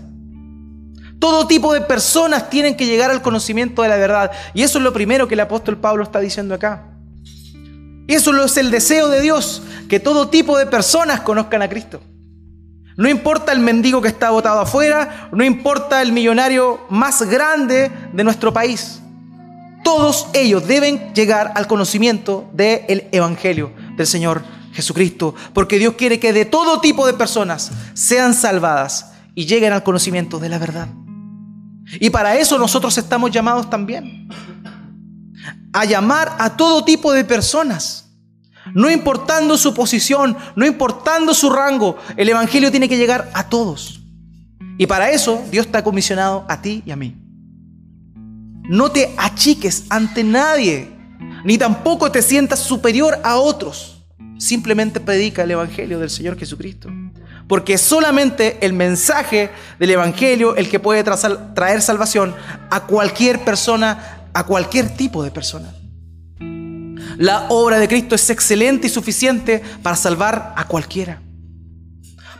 Todo 1.21 1.45
tipo 1.45 1.71
de 1.71 1.81
personas 1.81 2.49
tienen 2.49 2.75
que 2.75 2.87
llegar 2.87 3.11
al 3.11 3.21
conocimiento 3.21 3.83
de 3.83 3.89
la 3.89 3.97
verdad. 3.97 4.31
Y 4.55 4.63
eso 4.63 4.79
es 4.79 4.83
lo 4.83 4.91
primero 4.91 5.27
que 5.27 5.35
el 5.35 5.41
apóstol 5.41 5.77
Pablo 5.77 6.03
está 6.03 6.19
diciendo 6.19 6.55
acá. 6.55 6.87
Eso 8.07 8.43
es 8.43 8.57
el 8.57 8.71
deseo 8.71 9.07
de 9.07 9.21
Dios, 9.21 9.61
que 9.87 9.99
todo 9.99 10.29
tipo 10.29 10.57
de 10.57 10.65
personas 10.65 11.21
conozcan 11.21 11.61
a 11.61 11.69
Cristo. 11.69 12.01
No 12.97 13.07
importa 13.07 13.51
el 13.51 13.59
mendigo 13.59 14.01
que 14.01 14.07
está 14.07 14.31
botado 14.31 14.61
afuera, 14.61 15.29
no 15.31 15.43
importa 15.43 16.01
el 16.01 16.11
millonario 16.11 16.79
más 16.89 17.21
grande 17.21 17.91
de 18.11 18.23
nuestro 18.23 18.51
país. 18.51 18.99
Todos 19.83 20.27
ellos 20.33 20.67
deben 20.67 21.13
llegar 21.13 21.51
al 21.53 21.67
conocimiento 21.67 22.49
del 22.51 23.07
Evangelio 23.11 23.71
del 23.95 24.07
Señor 24.07 24.41
Jesucristo, 24.73 25.35
porque 25.53 25.77
Dios 25.77 25.93
quiere 25.93 26.19
que 26.19 26.33
de 26.33 26.45
todo 26.45 26.81
tipo 26.81 27.05
de 27.05 27.13
personas 27.13 27.71
sean 27.93 28.33
salvadas 28.33 29.11
y 29.35 29.45
lleguen 29.45 29.71
al 29.71 29.83
conocimiento 29.83 30.39
de 30.39 30.49
la 30.49 30.57
verdad. 30.57 30.87
Y 31.99 32.09
para 32.09 32.35
eso 32.37 32.57
nosotros 32.57 32.97
estamos 32.97 33.31
llamados 33.31 33.69
también. 33.69 34.29
A 35.73 35.85
llamar 35.85 36.35
a 36.39 36.55
todo 36.55 36.83
tipo 36.83 37.11
de 37.11 37.23
personas. 37.23 38.09
No 38.73 38.89
importando 38.89 39.57
su 39.57 39.73
posición, 39.73 40.37
no 40.55 40.65
importando 40.65 41.33
su 41.33 41.49
rango, 41.49 41.97
el 42.15 42.29
Evangelio 42.29 42.69
tiene 42.71 42.87
que 42.87 42.97
llegar 42.97 43.29
a 43.33 43.49
todos. 43.49 44.01
Y 44.77 44.85
para 44.87 45.09
eso 45.11 45.43
Dios 45.51 45.65
está 45.65 45.83
comisionado 45.83 46.45
a 46.47 46.61
ti 46.61 46.83
y 46.85 46.91
a 46.91 46.95
mí. 46.95 47.15
No 48.69 48.91
te 48.91 49.13
achiques 49.17 49.85
ante 49.89 50.23
nadie, 50.23 50.89
ni 51.43 51.57
tampoco 51.57 52.11
te 52.11 52.21
sientas 52.21 52.59
superior 52.59 53.19
a 53.23 53.37
otros. 53.37 54.05
Simplemente 54.37 54.99
predica 54.99 55.43
el 55.43 55.51
Evangelio 55.51 55.99
del 55.99 56.09
Señor 56.09 56.37
Jesucristo 56.37 56.89
porque 57.51 57.77
solamente 57.77 58.65
el 58.65 58.71
mensaje 58.71 59.49
del 59.77 59.91
Evangelio 59.91 60.55
el 60.55 60.69
que 60.69 60.79
puede 60.79 61.03
traer 61.03 61.81
salvación 61.81 62.33
a 62.69 62.85
cualquier 62.85 63.43
persona, 63.43 64.29
a 64.33 64.45
cualquier 64.45 64.95
tipo 64.95 65.21
de 65.21 65.31
persona. 65.31 65.75
La 67.17 67.47
obra 67.49 67.77
de 67.77 67.89
Cristo 67.89 68.15
es 68.15 68.29
excelente 68.29 68.87
y 68.87 68.89
suficiente 68.89 69.61
para 69.83 69.97
salvar 69.97 70.53
a 70.55 70.65
cualquiera. 70.65 71.21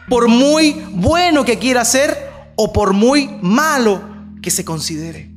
Por 0.08 0.30
muy 0.30 0.82
bueno 0.92 1.44
que 1.44 1.60
quiera 1.60 1.84
ser 1.84 2.32
o 2.56 2.72
por 2.72 2.94
muy 2.94 3.38
malo 3.42 4.02
que 4.42 4.50
se 4.50 4.64
considere. 4.64 5.30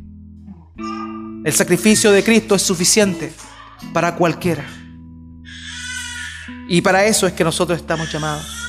El 1.45 1.53
sacrificio 1.53 2.13
de 2.13 2.23
Cristo 2.23 2.55
es 2.55 2.63
suficiente 2.63 3.33
para 3.93 4.15
cualquiera. 4.15 4.65
Y 6.69 6.81
para 6.81 7.05
eso 7.07 7.27
es 7.27 7.33
que 7.33 7.43
nosotros 7.43 7.81
estamos 7.81 8.13
llamados. 8.13 8.64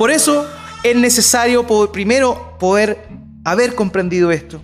Por 0.00 0.10
eso 0.10 0.48
es 0.82 0.96
necesario 0.96 1.66
primero 1.92 2.56
poder 2.58 3.06
haber 3.44 3.74
comprendido 3.74 4.30
esto. 4.30 4.62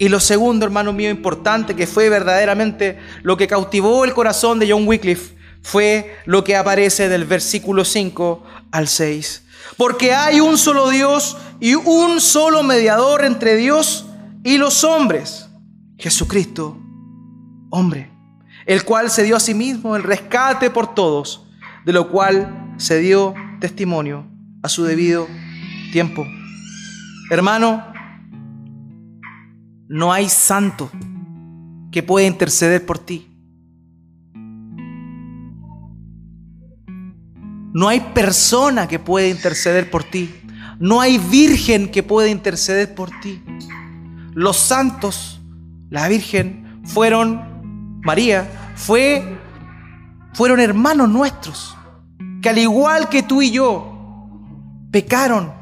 Y 0.00 0.08
lo 0.08 0.18
segundo, 0.18 0.66
hermano 0.66 0.92
mío, 0.92 1.08
importante, 1.08 1.76
que 1.76 1.86
fue 1.86 2.08
verdaderamente 2.08 2.98
lo 3.22 3.36
que 3.36 3.46
cautivó 3.46 4.04
el 4.04 4.12
corazón 4.12 4.58
de 4.58 4.68
John 4.68 4.88
Wycliffe, 4.88 5.36
fue 5.62 6.16
lo 6.24 6.42
que 6.42 6.56
aparece 6.56 7.08
del 7.08 7.26
versículo 7.26 7.84
5 7.84 8.42
al 8.72 8.88
6. 8.88 9.44
Porque 9.76 10.14
hay 10.14 10.40
un 10.40 10.58
solo 10.58 10.90
Dios 10.90 11.36
y 11.60 11.76
un 11.76 12.20
solo 12.20 12.64
mediador 12.64 13.24
entre 13.24 13.54
Dios 13.54 14.06
y 14.42 14.56
los 14.56 14.82
hombres, 14.82 15.48
Jesucristo, 15.96 16.76
hombre, 17.70 18.10
el 18.66 18.82
cual 18.82 19.12
se 19.12 19.22
dio 19.22 19.36
a 19.36 19.40
sí 19.40 19.54
mismo 19.54 19.94
el 19.94 20.02
rescate 20.02 20.70
por 20.70 20.92
todos, 20.92 21.46
de 21.84 21.92
lo 21.92 22.08
cual 22.08 22.74
se 22.78 22.98
dio 22.98 23.32
testimonio 23.60 24.31
a 24.62 24.68
su 24.68 24.84
debido 24.84 25.28
tiempo. 25.92 26.26
Hermano, 27.30 27.84
no 29.88 30.12
hay 30.12 30.28
santo 30.28 30.90
que 31.90 32.02
pueda 32.02 32.26
interceder 32.26 32.86
por 32.86 32.98
ti. 32.98 33.28
No 37.74 37.88
hay 37.88 38.00
persona 38.00 38.86
que 38.86 38.98
pueda 38.98 39.28
interceder 39.28 39.90
por 39.90 40.04
ti. 40.04 40.30
No 40.78 41.00
hay 41.00 41.18
virgen 41.18 41.90
que 41.90 42.02
pueda 42.02 42.28
interceder 42.28 42.94
por 42.94 43.10
ti. 43.20 43.42
Los 44.34 44.56
santos, 44.56 45.40
la 45.90 46.08
virgen, 46.08 46.80
fueron, 46.84 48.00
María, 48.02 48.72
fue, 48.74 49.38
fueron 50.34 50.60
hermanos 50.60 51.08
nuestros, 51.08 51.76
que 52.40 52.48
al 52.48 52.58
igual 52.58 53.08
que 53.08 53.22
tú 53.22 53.42
y 53.42 53.50
yo, 53.50 53.91
pecaron, 54.92 55.52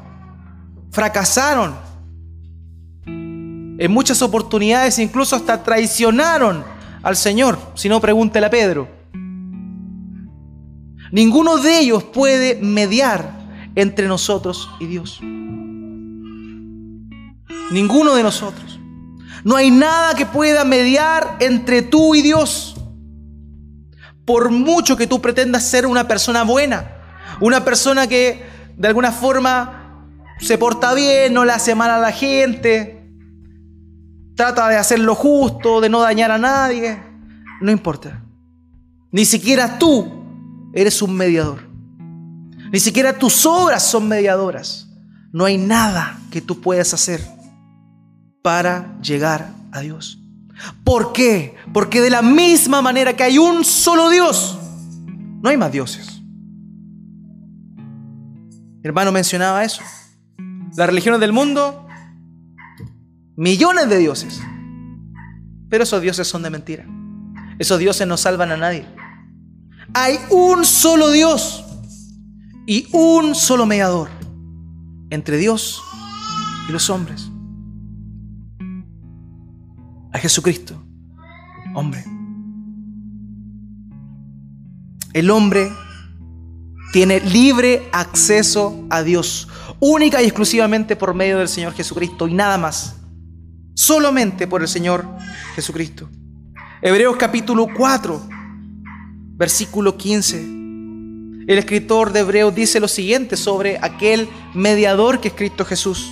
fracasaron. 0.91 1.73
En 3.07 3.91
muchas 3.91 4.21
oportunidades 4.21 4.99
incluso 4.99 5.35
hasta 5.35 5.63
traicionaron 5.63 6.63
al 7.01 7.15
Señor, 7.15 7.57
si 7.73 7.89
no 7.89 7.99
pregúntele 7.99 8.45
a 8.45 8.51
Pedro. 8.51 8.87
Ninguno 11.11 11.57
de 11.57 11.79
ellos 11.79 12.03
puede 12.03 12.55
mediar 12.61 13.41
entre 13.73 14.07
nosotros 14.07 14.69
y 14.79 14.85
Dios. 14.85 15.19
Ninguno 17.71 18.13
de 18.15 18.23
nosotros. 18.23 18.79
No 19.43 19.55
hay 19.55 19.71
nada 19.71 20.13
que 20.13 20.27
pueda 20.27 20.63
mediar 20.63 21.37
entre 21.39 21.81
tú 21.81 22.13
y 22.13 22.21
Dios. 22.21 22.75
Por 24.25 24.51
mucho 24.51 24.95
que 24.95 25.07
tú 25.07 25.19
pretendas 25.19 25.67
ser 25.67 25.87
una 25.87 26.07
persona 26.07 26.43
buena, 26.43 26.91
una 27.39 27.65
persona 27.65 28.07
que 28.07 28.50
de 28.77 28.87
alguna 28.87 29.11
forma 29.11 30.07
se 30.39 30.57
porta 30.57 30.93
bien, 30.93 31.33
no 31.33 31.45
le 31.45 31.51
hace 31.51 31.75
mal 31.75 31.91
a 31.91 31.99
la 31.99 32.11
gente, 32.11 33.11
trata 34.35 34.67
de 34.69 34.77
hacer 34.77 34.99
lo 34.99 35.15
justo, 35.15 35.81
de 35.81 35.89
no 35.89 36.01
dañar 36.01 36.31
a 36.31 36.37
nadie, 36.37 37.01
no 37.61 37.71
importa. 37.71 38.23
Ni 39.11 39.25
siquiera 39.25 39.77
tú 39.77 40.71
eres 40.73 41.01
un 41.01 41.15
mediador. 41.15 41.69
Ni 42.71 42.79
siquiera 42.79 43.17
tus 43.17 43.45
obras 43.45 43.83
son 43.83 44.07
mediadoras. 44.07 44.87
No 45.31 45.45
hay 45.45 45.57
nada 45.57 46.19
que 46.31 46.41
tú 46.41 46.61
puedas 46.61 46.93
hacer 46.93 47.21
para 48.41 48.97
llegar 49.01 49.53
a 49.71 49.81
Dios. 49.81 50.19
¿Por 50.83 51.13
qué? 51.13 51.55
Porque 51.73 52.01
de 52.01 52.09
la 52.09 52.21
misma 52.21 52.81
manera 52.81 53.15
que 53.15 53.23
hay 53.23 53.37
un 53.37 53.63
solo 53.63 54.09
Dios, 54.09 54.57
no 55.41 55.49
hay 55.49 55.57
más 55.57 55.71
dioses 55.71 56.10
hermano 58.83 59.11
mencionaba 59.11 59.63
eso. 59.63 59.81
Las 60.75 60.87
religiones 60.87 61.19
del 61.19 61.33
mundo, 61.33 61.87
millones 63.35 63.89
de 63.89 63.97
dioses. 63.97 64.41
Pero 65.69 65.83
esos 65.83 66.01
dioses 66.01 66.27
son 66.27 66.43
de 66.43 66.49
mentira. 66.49 66.85
Esos 67.59 67.79
dioses 67.79 68.07
no 68.07 68.17
salvan 68.17 68.51
a 68.51 68.57
nadie. 68.57 68.85
Hay 69.93 70.17
un 70.29 70.65
solo 70.65 71.11
Dios 71.11 71.65
y 72.65 72.87
un 72.93 73.35
solo 73.35 73.65
mediador 73.65 74.09
entre 75.09 75.37
Dios 75.37 75.81
y 76.69 76.71
los 76.71 76.89
hombres. 76.89 77.31
Jesucristo, 80.21 80.79
hombre. 81.73 82.05
El 85.13 85.31
hombre 85.31 85.71
tiene 86.91 87.19
libre 87.21 87.87
acceso 87.91 88.85
a 88.89 89.01
Dios, 89.01 89.47
única 89.79 90.21
y 90.21 90.25
exclusivamente 90.25 90.95
por 90.95 91.13
medio 91.13 91.37
del 91.37 91.47
Señor 91.47 91.73
Jesucristo 91.73 92.27
y 92.27 92.33
nada 92.33 92.57
más. 92.57 92.95
Solamente 93.73 94.47
por 94.47 94.61
el 94.61 94.67
Señor 94.67 95.05
Jesucristo. 95.55 96.09
Hebreos 96.81 97.15
capítulo 97.17 97.67
4, 97.75 98.21
versículo 99.35 99.97
15. 99.97 100.37
El 101.47 101.57
escritor 101.57 102.11
de 102.11 102.19
Hebreos 102.19 102.53
dice 102.53 102.79
lo 102.79 102.87
siguiente 102.87 103.37
sobre 103.37 103.79
aquel 103.81 104.29
mediador 104.53 105.19
que 105.19 105.29
es 105.29 105.33
Cristo 105.33 105.65
Jesús. 105.65 106.11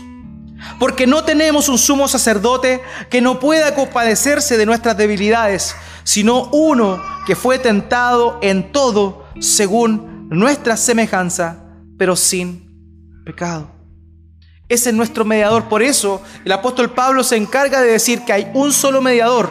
Porque 0.80 1.08
no 1.08 1.24
tenemos 1.24 1.70
un 1.70 1.78
sumo 1.78 2.08
sacerdote 2.08 2.82
que 3.10 3.22
no 3.22 3.40
pueda 3.40 3.76
compadecerse 3.76 4.58
de 4.58 4.66
nuestras 4.66 4.98
debilidades, 4.98 5.76
sino 6.04 6.50
uno 6.52 7.02
que 7.26 7.36
fue 7.36 7.60
tentado 7.60 8.40
en 8.42 8.72
todo 8.72 9.26
según 9.40 10.19
nuestra 10.30 10.78
semejanza, 10.78 11.58
pero 11.98 12.16
sin 12.16 13.24
pecado. 13.26 13.70
Ese 14.68 14.90
es 14.90 14.96
nuestro 14.96 15.26
mediador. 15.26 15.68
Por 15.68 15.82
eso 15.82 16.22
el 16.46 16.52
apóstol 16.52 16.92
Pablo 16.92 17.24
se 17.24 17.36
encarga 17.36 17.82
de 17.82 17.92
decir 17.92 18.22
que 18.24 18.34
hay 18.34 18.52
un 18.54 18.72
solo 18.72 19.02
mediador, 19.02 19.50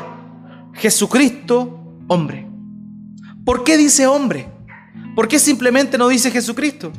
Jesucristo, 0.74 1.80
hombre. 2.06 2.46
¿Por 3.44 3.64
qué 3.64 3.76
dice 3.76 4.06
hombre? 4.06 4.48
¿Por 5.16 5.26
qué 5.26 5.38
simplemente 5.38 5.98
no 5.98 6.08
dice 6.08 6.30
Jesucristo? 6.30 6.92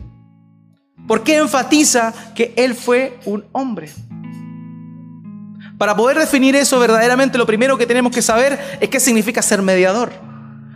¿Por 1.08 1.24
qué 1.24 1.38
enfatiza 1.38 2.14
que 2.36 2.54
Él 2.58 2.76
fue 2.76 3.18
un 3.26 3.46
hombre? 3.54 3.90
Para 5.78 5.96
poder 5.96 6.20
definir 6.20 6.58
eso 6.58 6.78
verdaderamente, 6.78 7.38
lo 7.38 7.46
primero 7.46 7.78
que 7.78 7.86
tenemos 7.86 8.12
que 8.12 8.22
saber 8.22 8.60
es 8.82 8.90
qué 8.90 9.00
significa 9.00 9.42
ser 9.42 9.62
mediador. 9.62 10.12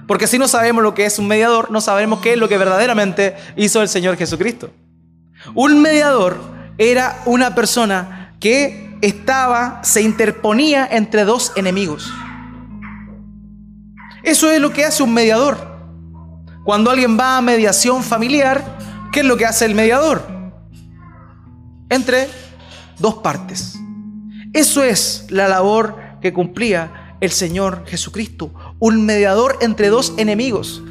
Porque 0.08 0.28
si 0.28 0.38
no 0.38 0.48
sabemos 0.48 0.84
lo 0.84 0.94
que 0.94 1.06
es 1.06 1.20
un 1.20 1.28
mediador, 1.28 1.72
no 1.72 1.82
sabemos 1.82 2.20
qué 2.20 2.34
es 2.34 2.38
lo 2.40 2.50
que 2.50 2.58
verdaderamente 2.58 3.36
hizo 3.56 3.82
el 3.82 3.90
Señor 3.90 4.18
Jesucristo. 4.18 4.70
Un 5.54 5.82
mediador 5.82 6.38
era 6.78 7.22
una 7.26 7.56
persona 7.56 8.36
que 8.40 8.98
estaba, 9.02 9.82
se 9.84 10.02
interponía 10.02 10.88
entre 10.90 11.26
dos 11.26 11.52
enemigos. 11.56 12.12
Eso 14.24 14.50
es 14.50 14.60
lo 14.60 14.72
que 14.72 14.86
hace 14.86 15.04
un 15.04 15.14
mediador. 15.14 15.74
Cuando 16.64 16.90
alguien 16.90 17.20
va 17.20 17.38
a 17.38 17.42
mediación 17.42 18.04
familiar, 18.04 18.78
¿qué 19.12 19.20
es 19.20 19.26
lo 19.26 19.36
que 19.36 19.46
hace 19.46 19.66
el 19.66 19.76
mediador? 19.76 20.26
Entre 21.90 22.30
dos 23.00 23.16
partes. 23.16 23.76
Eso 24.54 24.84
es 24.84 25.26
la 25.30 25.50
labor 25.50 25.98
que 26.22 26.32
cumplía 26.32 27.16
el 27.20 27.32
Señor 27.32 27.84
Jesucristo, 27.86 28.54
un 28.84 29.06
mediador 29.06 29.60
entre 29.62 29.88
dos 29.88 30.14
enemigos, 30.18 30.84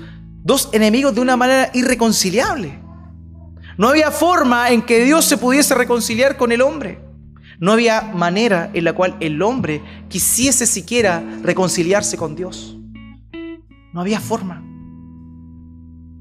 dos 0.42 0.70
enemigos 0.72 1.14
de 1.14 1.20
una 1.20 1.36
manera 1.36 1.70
irreconciliable. 1.74 2.80
No 3.76 3.88
había 3.88 4.10
forma 4.10 4.70
en 4.70 4.80
que 4.80 5.04
Dios 5.04 5.26
se 5.26 5.36
pudiese 5.36 5.74
reconciliar 5.74 6.38
con 6.38 6.52
el 6.52 6.62
hombre. 6.62 7.00
No 7.60 7.70
había 7.70 8.00
manera 8.00 8.70
en 8.72 8.84
la 8.84 8.94
cual 8.94 9.18
el 9.20 9.42
hombre 9.42 9.82
quisiese 10.08 10.64
siquiera 10.64 11.22
reconciliarse 11.42 12.16
con 12.16 12.34
Dios. 12.34 12.78
No 13.92 14.00
había 14.00 14.20
forma. 14.20 14.62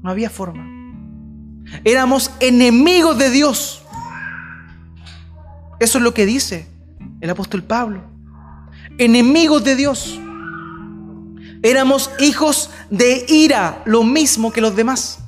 No 0.02 0.10
había 0.10 0.28
forma. 0.28 0.68
Éramos 1.84 2.32
enemigos 2.40 3.16
de 3.16 3.30
Dios. 3.30 3.82
Eso 5.80 5.96
es 5.96 6.04
lo 6.04 6.12
que 6.12 6.26
dice 6.26 6.66
el 7.22 7.30
apóstol 7.30 7.62
Pablo. 7.62 8.02
Enemigos 8.98 9.64
de 9.64 9.74
Dios. 9.74 10.20
Éramos 11.62 12.10
hijos 12.18 12.70
de 12.90 13.24
ira, 13.28 13.82
lo 13.84 14.02
mismo 14.02 14.52
que 14.52 14.60
los 14.60 14.74
demás. 14.74 15.18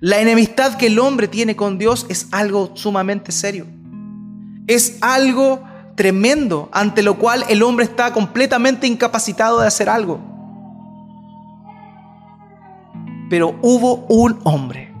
La 0.00 0.20
enemistad 0.20 0.76
que 0.76 0.86
el 0.86 0.98
hombre 0.98 1.26
tiene 1.26 1.56
con 1.56 1.78
Dios 1.78 2.06
es 2.08 2.28
algo 2.30 2.72
sumamente 2.74 3.32
serio. 3.32 3.66
Es 4.66 4.98
algo 5.00 5.62
tremendo 5.96 6.68
ante 6.72 7.02
lo 7.02 7.18
cual 7.18 7.44
el 7.48 7.62
hombre 7.62 7.84
está 7.84 8.12
completamente 8.12 8.86
incapacitado 8.86 9.60
de 9.60 9.66
hacer 9.66 9.88
algo. 9.88 10.20
Pero 13.28 13.58
hubo 13.62 14.06
un 14.08 14.38
hombre, 14.44 14.94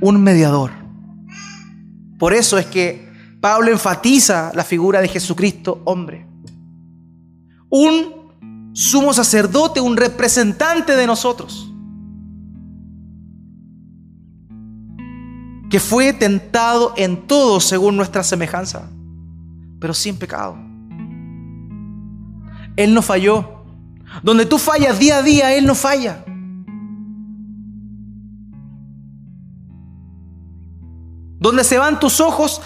un 0.00 0.22
mediador, 0.22 0.72
por 2.20 2.34
eso 2.34 2.58
es 2.58 2.66
que 2.66 3.08
Pablo 3.40 3.70
enfatiza 3.70 4.52
la 4.54 4.62
figura 4.62 5.00
de 5.00 5.08
Jesucristo 5.08 5.80
hombre. 5.86 6.29
Un 7.70 8.72
sumo 8.72 9.12
sacerdote, 9.12 9.80
un 9.80 9.96
representante 9.96 10.96
de 10.96 11.06
nosotros. 11.06 11.72
Que 15.70 15.78
fue 15.78 16.12
tentado 16.12 16.94
en 16.96 17.28
todo 17.28 17.60
según 17.60 17.96
nuestra 17.96 18.24
semejanza, 18.24 18.90
pero 19.78 19.94
sin 19.94 20.16
pecado. 20.16 20.56
Él 22.76 22.92
no 22.92 23.02
falló. 23.02 23.60
Donde 24.22 24.44
tú 24.44 24.58
fallas 24.58 24.98
día 24.98 25.18
a 25.18 25.22
día, 25.22 25.54
Él 25.54 25.64
no 25.66 25.76
falla. 25.76 26.24
Donde 31.38 31.64
se 31.64 31.78
van 31.78 32.00
tus 32.00 32.20
ojos, 32.20 32.60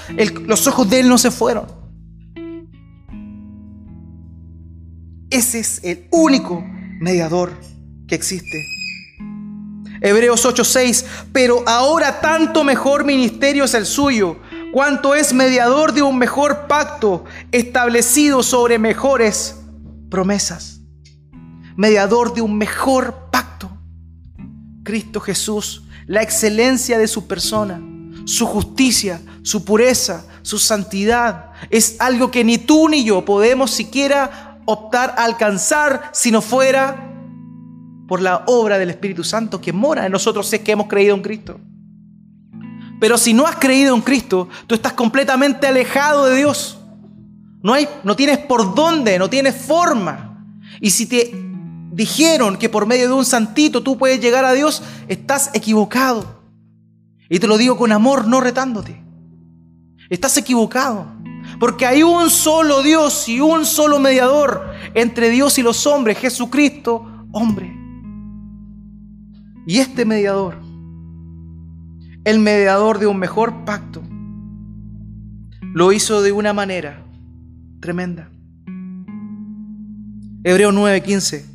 los 0.46 0.66
ojos 0.66 0.88
de 0.88 1.00
Él 1.00 1.08
no 1.08 1.18
se 1.18 1.30
fueron. 1.30 1.83
Ese 5.34 5.58
es 5.58 5.80
el 5.82 6.06
único 6.12 6.64
mediador 7.00 7.58
que 8.06 8.14
existe. 8.14 8.64
Hebreos 10.00 10.44
8:6, 10.46 11.04
pero 11.32 11.64
ahora 11.66 12.20
tanto 12.20 12.62
mejor 12.62 13.04
ministerio 13.04 13.64
es 13.64 13.74
el 13.74 13.84
suyo, 13.84 14.36
cuanto 14.72 15.12
es 15.12 15.34
mediador 15.34 15.92
de 15.92 16.02
un 16.02 16.18
mejor 16.18 16.68
pacto 16.68 17.24
establecido 17.50 18.44
sobre 18.44 18.78
mejores 18.78 19.56
promesas. 20.08 20.82
Mediador 21.74 22.32
de 22.32 22.40
un 22.40 22.56
mejor 22.56 23.28
pacto. 23.32 23.76
Cristo 24.84 25.18
Jesús, 25.18 25.82
la 26.06 26.22
excelencia 26.22 26.96
de 26.96 27.08
su 27.08 27.26
persona 27.26 27.80
su 28.24 28.46
justicia, 28.46 29.20
su 29.42 29.64
pureza, 29.64 30.24
su 30.42 30.58
santidad. 30.58 31.52
Es 31.70 31.96
algo 31.98 32.30
que 32.30 32.44
ni 32.44 32.58
tú 32.58 32.88
ni 32.88 33.04
yo 33.04 33.24
podemos 33.24 33.70
siquiera 33.70 34.43
optar 34.64 35.14
a 35.18 35.24
alcanzar 35.24 36.10
si 36.12 36.30
no 36.30 36.40
fuera 36.40 37.10
por 38.06 38.20
la 38.20 38.44
obra 38.46 38.78
del 38.78 38.90
Espíritu 38.90 39.24
Santo 39.24 39.60
que 39.60 39.72
mora 39.72 40.06
en 40.06 40.12
nosotros 40.12 40.52
es 40.52 40.60
que 40.60 40.72
hemos 40.72 40.86
creído 40.86 41.14
en 41.14 41.22
Cristo. 41.22 41.60
Pero 43.00 43.18
si 43.18 43.34
no 43.34 43.46
has 43.46 43.56
creído 43.56 43.94
en 43.94 44.02
Cristo, 44.02 44.48
tú 44.66 44.74
estás 44.74 44.92
completamente 44.92 45.66
alejado 45.66 46.26
de 46.26 46.36
Dios. 46.36 46.78
No, 47.62 47.72
hay, 47.72 47.88
no 48.02 48.14
tienes 48.14 48.38
por 48.38 48.74
dónde, 48.74 49.18
no 49.18 49.28
tienes 49.28 49.54
forma. 49.54 50.46
Y 50.80 50.90
si 50.90 51.06
te 51.06 51.32
dijeron 51.92 52.56
que 52.56 52.68
por 52.68 52.86
medio 52.86 53.08
de 53.08 53.14
un 53.14 53.24
santito 53.24 53.82
tú 53.82 53.96
puedes 53.96 54.20
llegar 54.20 54.44
a 54.44 54.52
Dios, 54.52 54.82
estás 55.08 55.50
equivocado. 55.54 56.42
Y 57.28 57.38
te 57.38 57.46
lo 57.46 57.56
digo 57.56 57.76
con 57.76 57.92
amor, 57.92 58.26
no 58.26 58.40
retándote. 58.40 59.02
Estás 60.10 60.36
equivocado. 60.36 61.13
Porque 61.64 61.86
hay 61.86 62.02
un 62.02 62.28
solo 62.28 62.82
Dios 62.82 63.26
y 63.26 63.40
un 63.40 63.64
solo 63.64 63.98
mediador 63.98 64.70
entre 64.92 65.30
Dios 65.30 65.56
y 65.56 65.62
los 65.62 65.86
hombres, 65.86 66.18
Jesucristo, 66.18 67.26
hombre. 67.32 67.74
Y 69.66 69.78
este 69.78 70.04
mediador, 70.04 70.58
el 72.24 72.38
mediador 72.38 72.98
de 72.98 73.06
un 73.06 73.18
mejor 73.18 73.64
pacto, 73.64 74.02
lo 75.72 75.92
hizo 75.92 76.20
de 76.20 76.32
una 76.32 76.52
manera 76.52 77.02
tremenda. 77.80 78.28
Hebreo 80.42 80.70
9:15 80.70 81.46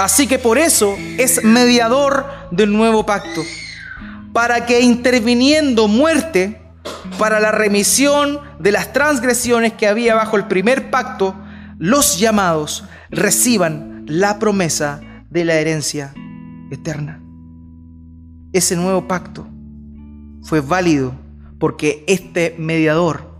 Así 0.00 0.26
que 0.26 0.40
por 0.40 0.58
eso 0.58 0.96
es 1.16 1.44
mediador 1.44 2.26
del 2.50 2.72
nuevo 2.72 3.06
pacto, 3.06 3.42
para 4.32 4.66
que 4.66 4.80
interviniendo 4.80 5.86
muerte 5.86 6.65
para 7.18 7.40
la 7.40 7.50
remisión 7.50 8.40
de 8.58 8.72
las 8.72 8.92
transgresiones 8.92 9.72
que 9.72 9.86
había 9.86 10.14
bajo 10.14 10.36
el 10.36 10.46
primer 10.46 10.90
pacto, 10.90 11.34
los 11.78 12.18
llamados 12.18 12.84
reciban 13.10 14.04
la 14.06 14.38
promesa 14.38 15.00
de 15.30 15.44
la 15.44 15.54
herencia 15.54 16.12
eterna. 16.70 17.22
Ese 18.52 18.76
nuevo 18.76 19.08
pacto 19.08 19.46
fue 20.42 20.60
válido 20.60 21.14
porque 21.58 22.04
este 22.06 22.54
mediador 22.58 23.34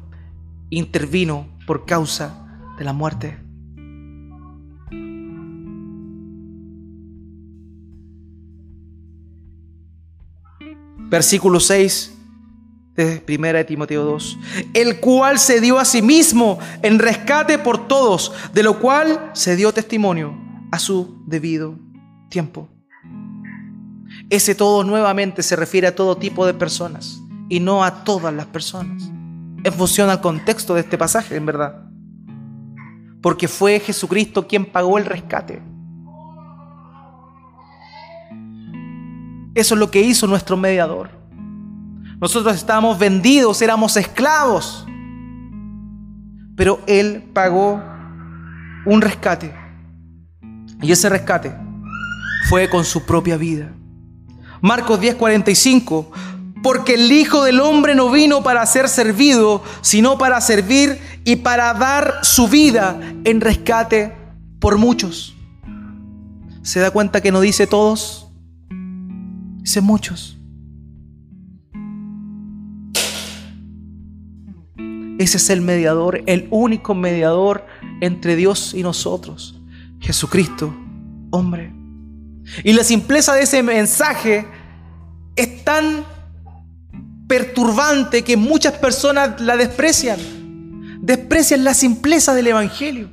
intervino 0.71 1.47
por 1.67 1.87
causa 1.87 2.47
de 2.79 2.85
la 2.85 2.93
muerte. 2.93 3.39
Versículo 11.09 11.61
6 11.61 12.16
de 12.97 13.20
Primera 13.20 13.59
de 13.59 13.64
Timoteo 13.64 14.05
2, 14.05 14.38
el 14.74 15.01
cual 15.01 15.38
se 15.38 15.61
dio 15.61 15.78
a 15.78 15.84
sí 15.84 16.03
mismo 16.03 16.59
en 16.82 16.99
rescate 16.99 17.59
por 17.59 17.88
todos, 17.88 18.32
de 18.53 18.62
lo 18.62 18.78
cual 18.78 19.30
se 19.34 19.57
dio 19.57 19.72
testimonio 19.72 20.36
a 20.70 20.78
su 20.78 21.22
debido 21.26 21.78
tiempo. 22.28 22.68
Ese 24.30 24.55
todo 24.55 24.82
nuevamente 24.82 25.42
se 25.42 25.57
refiere 25.57 25.86
a 25.86 25.94
todo 25.94 26.16
tipo 26.16 26.47
de 26.47 26.55
personas 26.55 27.20
y 27.49 27.61
no 27.61 27.84
a 27.84 28.05
todas 28.05 28.34
las 28.34 28.47
personas. 28.47 29.11
En 29.62 29.72
función 29.72 30.11
al 30.11 30.20
contexto 30.20 30.74
de 30.74 30.80
este 30.80 30.99
pasaje, 30.99 31.36
en 31.36 31.47
verdad. 31.47 31.84
Porque 33.20 33.49
fue 33.49 33.80
Jesucristo 33.80 34.47
quien 34.47 34.64
pagó 34.64 34.99
el 34.99 35.05
rescate. 35.05 35.62
Eso 39.55 39.74
es 39.74 39.80
lo 39.80 39.90
que 39.90 40.01
hizo 40.01 40.26
nuestro 40.26 40.57
mediador. 40.57 41.16
Nosotros 42.21 42.55
estábamos 42.55 42.99
vendidos, 42.99 43.61
éramos 43.61 43.97
esclavos. 43.97 44.87
Pero 46.57 46.81
Él 46.87 47.31
pagó 47.33 47.83
un 48.87 49.03
rescate. 49.03 49.55
Y 50.81 50.93
ese 50.93 51.09
rescate 51.09 51.55
fue 52.49 52.71
con 52.71 52.85
su 52.85 53.05
propia 53.05 53.37
vida. 53.37 53.73
Marcos 54.62 55.01
10:45, 55.01 56.11
porque 56.62 56.95
el 56.95 57.12
Hijo 57.12 57.45
del 57.45 57.61
Hombre 57.61 57.95
no 57.95 58.11
vino 58.11 58.43
para 58.43 58.64
ser 58.64 58.89
servido, 58.89 59.62
sino 59.83 60.17
para 60.17 60.41
servir 60.41 60.99
y 61.25 61.37
para 61.37 61.75
dar 61.75 62.21
su 62.23 62.49
vida 62.49 62.99
en 63.25 63.41
rescate 63.41 64.17
por 64.59 64.79
muchos. 64.79 65.35
¿Se 66.62 66.81
da 66.81 66.91
cuenta 66.91 67.21
que 67.21 67.31
no 67.31 67.41
dice 67.41 67.67
todos? 67.67 68.29
Dice 69.59 69.81
muchos. 69.81 70.36
Ese 75.19 75.39
es 75.39 75.51
el 75.51 75.61
mediador, 75.62 76.23
el 76.27 76.47
único 76.51 76.95
mediador 76.95 77.67
entre 78.01 78.37
Dios 78.37 78.75
y 78.75 78.83
nosotros. 78.83 79.61
Jesucristo, 80.01 80.77
hombre. 81.31 81.73
Y 82.62 82.73
la 82.75 82.85
simpleza 82.85 83.35
de 83.35 83.43
ese 83.43 83.62
mensaje 83.62 84.47
es 85.35 85.64
tan 85.64 86.05
perturbante 87.27 88.23
que 88.23 88.37
muchas 88.37 88.75
personas 88.75 89.41
la 89.41 89.57
desprecian. 89.57 90.19
Desprecian 91.01 91.64
la 91.64 91.75
simpleza 91.75 92.35
del 92.35 92.49
Evangelio. 92.49 93.11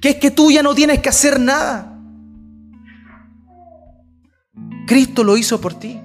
Que 0.00 0.10
es 0.10 0.16
que 0.16 0.30
tú 0.30 0.50
ya 0.50 0.62
no 0.62 0.74
tienes 0.74 1.00
que 1.00 1.08
hacer 1.08 1.38
nada. 1.38 1.98
Cristo 4.86 5.22
lo 5.22 5.36
hizo 5.36 5.60
por 5.60 5.74
ti. 5.74 6.00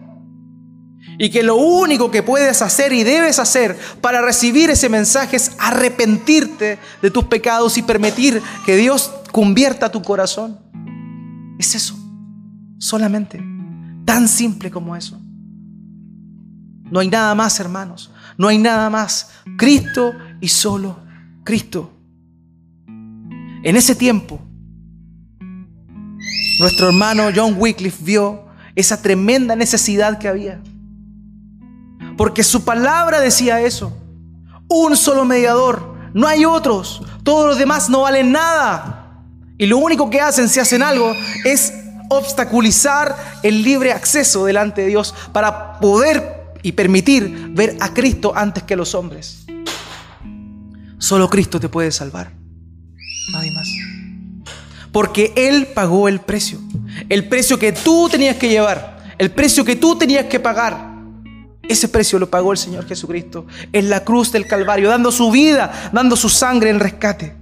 Y 1.20 1.30
que 1.30 1.42
lo 1.42 1.56
único 1.56 2.12
que 2.12 2.22
puedes 2.22 2.62
hacer 2.62 2.94
y 2.94 3.04
debes 3.04 3.40
hacer 3.40 3.78
para 4.02 4.22
recibir 4.22 4.70
ese 4.70 4.88
mensaje 4.88 5.36
es 5.36 5.52
arrepentirte 5.58 6.78
de 7.02 7.12
tus 7.12 7.26
pecados 7.26 7.78
y 7.78 7.82
permitir 7.82 8.42
que 8.66 8.76
Dios 8.76 9.12
convierta 9.32 9.92
tu 9.92 10.04
corazón. 10.04 10.60
Es 11.58 11.74
eso, 11.74 11.96
solamente, 12.78 13.44
tan 14.06 14.28
simple 14.28 14.70
como 14.70 14.96
eso. 14.96 15.20
No 16.92 17.00
hay 17.00 17.10
nada 17.10 17.34
más, 17.36 17.60
hermanos, 17.60 18.12
no 18.38 18.48
hay 18.48 18.60
nada 18.60 18.90
más. 18.90 19.32
Cristo 19.58 20.14
y 20.40 20.48
solo 20.48 21.00
Cristo. 21.44 21.92
En 23.64 23.76
ese 23.76 23.96
tiempo, 23.96 24.40
nuestro 26.60 26.88
hermano 26.88 27.30
John 27.36 27.56
Wycliffe 27.58 28.04
vio 28.04 28.46
esa 28.76 29.02
tremenda 29.02 29.56
necesidad 29.56 30.20
que 30.20 30.28
había. 30.28 30.62
Porque 32.18 32.44
su 32.44 32.64
palabra 32.66 33.22
decía 33.22 33.62
eso. 33.62 33.96
Un 34.68 34.98
solo 34.98 35.24
mediador. 35.24 35.96
No 36.14 36.28
hay 36.28 36.46
otros. 36.46 37.02
Todos 37.24 37.48
los 37.48 37.58
demás 37.58 37.90
no 37.90 38.02
valen 38.02 38.32
nada. 38.32 39.24
Y 39.58 39.68
lo 39.68 39.78
único 39.78 40.10
que 40.10 40.20
hacen 40.20 40.50
si 40.50 40.60
hacen 40.60 40.84
algo 40.84 41.14
es 41.46 41.74
obstaculizar 42.10 43.16
el 43.44 43.64
libre 43.64 43.92
acceso 43.92 44.46
delante 44.46 44.82
de 44.82 44.88
Dios 44.88 45.14
para 45.32 45.80
poder 45.80 46.54
y 46.64 46.72
permitir 46.72 47.50
ver 47.52 47.78
a 47.80 47.94
Cristo 47.94 48.34
antes 48.36 48.64
que 48.64 48.76
los 48.76 48.96
hombres. 48.96 49.46
Solo 50.98 51.30
Cristo 51.30 51.60
te 51.60 51.70
puede 51.70 51.92
salvar. 51.92 52.32
Nadie 53.32 53.52
más. 53.52 53.68
Porque 54.92 55.34
Él 55.36 55.68
pagó 55.68 56.08
el 56.08 56.20
precio. 56.20 56.60
El 57.10 57.28
precio 57.28 57.60
que 57.60 57.72
tú 57.72 58.10
tenías 58.10 58.38
que 58.38 58.50
llevar. 58.50 59.14
El 59.18 59.32
precio 59.32 59.64
que 59.64 59.76
tú 59.76 59.98
tenías 59.98 60.26
que 60.26 60.40
pagar. 60.40 60.87
Ese 61.68 61.90
precio 61.90 62.18
lo 62.18 62.30
pagó 62.30 62.52
el 62.54 62.58
Señor 62.58 62.86
Jesucristo 62.86 63.46
en 63.74 63.90
la 63.90 64.04
cruz 64.04 64.32
del 64.32 64.48
Calvario, 64.48 64.90
dando 64.90 65.12
su 65.12 65.30
vida, 65.32 65.90
dando 65.92 66.16
su 66.16 66.30
sangre 66.30 66.70
en 66.70 66.80
rescate. 66.80 67.36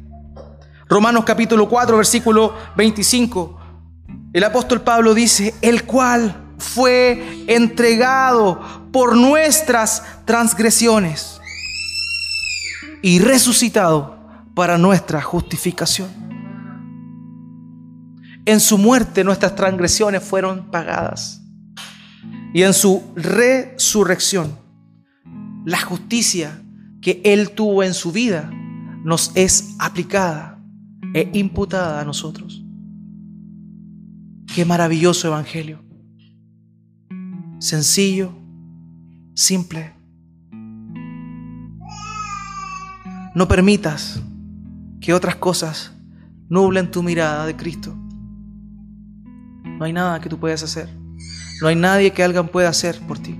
Romanos 0.88 1.26
capítulo 1.26 1.69
4, 1.69 1.97
versículo 1.97 2.53
25. 2.76 3.59
El 4.34 4.43
apóstol 4.43 4.82
Pablo 4.82 5.13
dice, 5.13 5.53
el 5.61 5.84
cual 5.84 6.36
fue 6.57 7.45
entregado 7.47 8.89
por 8.91 9.15
nuestras 9.15 10.03
transgresiones 10.26 11.39
y 13.01 13.19
resucitado 13.19 14.17
para 14.55 14.78
nuestra 14.78 15.21
justificación. 15.21 16.09
En 18.45 18.59
su 18.59 18.78
muerte 18.78 19.23
nuestras 19.23 19.55
transgresiones 19.55 20.23
fueron 20.23 20.69
pagadas 20.71 21.44
y 22.55 22.63
en 22.63 22.73
su 22.73 23.03
resurrección, 23.15 24.57
la 25.65 25.81
justicia 25.81 26.63
que 27.01 27.19
Él 27.25 27.51
tuvo 27.51 27.83
en 27.83 27.93
su 27.93 28.13
vida 28.13 28.49
nos 29.03 29.33
es 29.35 29.75
aplicada 29.77 30.63
e 31.13 31.29
imputada 31.33 31.99
a 31.99 32.05
nosotros. 32.05 32.63
Qué 34.55 34.63
maravilloso 34.63 35.27
evangelio. 35.27 35.83
Sencillo, 37.59 38.31
simple. 39.33 39.93
No 43.35 43.49
permitas 43.49 44.23
que 45.01 45.13
otras 45.13 45.35
cosas 45.35 45.91
nublen 46.47 46.89
tu 46.89 47.03
mirada 47.03 47.45
de 47.47 47.57
Cristo. 47.57 47.93
No 49.77 49.83
hay 49.83 49.91
nada 49.91 50.21
que 50.21 50.29
tú 50.29 50.39
puedas 50.39 50.63
hacer. 50.63 51.04
No 51.61 51.67
hay 51.67 51.75
nadie 51.75 52.11
que 52.11 52.23
alguien 52.23 52.47
pueda 52.47 52.69
hacer 52.69 52.99
por 53.07 53.19
ti. 53.19 53.39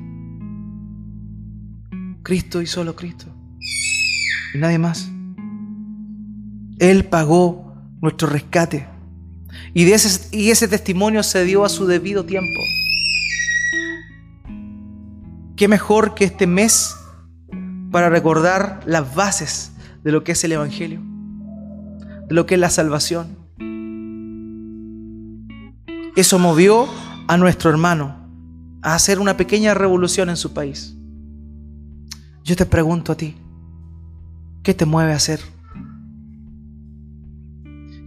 Cristo 2.24 2.62
y 2.62 2.66
solo 2.66 2.96
Cristo. 2.96 3.26
Y 4.54 4.58
nadie 4.58 4.80
más. 4.80 5.10
Él 6.80 7.06
pagó 7.06 7.76
nuestro 8.02 8.30
rescate. 8.30 8.88
Y, 9.74 9.90
ese, 9.92 10.36
y 10.36 10.50
ese 10.50 10.68
testimonio 10.68 11.24
se 11.24 11.44
dio 11.44 11.66
a 11.66 11.70
su 11.70 11.86
debido 11.86 12.26
tiempo. 12.26 12.62
¿Qué 15.56 15.68
mejor 15.68 16.16
que 16.16 16.26
este 16.26 16.48
mes 16.48 16.96
para 17.92 18.10
recordar 18.10 18.82
las 18.86 19.16
bases 19.16 19.72
de 20.04 20.12
lo 20.12 20.24
que 20.24 20.34
es 20.34 20.44
el 20.44 20.54
Evangelio? 20.54 21.02
De 22.28 22.36
lo 22.36 22.46
que 22.46 22.56
es 22.56 22.60
la 22.60 22.70
salvación. 22.70 23.38
Eso 26.16 26.40
movió 26.40 26.88
a 27.28 27.38
nuestro 27.38 27.70
hermano 27.70 28.16
a 28.82 28.94
hacer 28.94 29.20
una 29.20 29.36
pequeña 29.36 29.74
revolución 29.74 30.30
en 30.30 30.38
su 30.38 30.54
país. 30.54 30.96
Yo 32.44 32.56
te 32.56 32.66
pregunto 32.66 33.12
a 33.12 33.18
ti, 33.18 33.36
¿qué 34.62 34.74
te 34.74 34.86
mueve 34.86 35.14
a 35.14 35.16
hacer? 35.16 35.40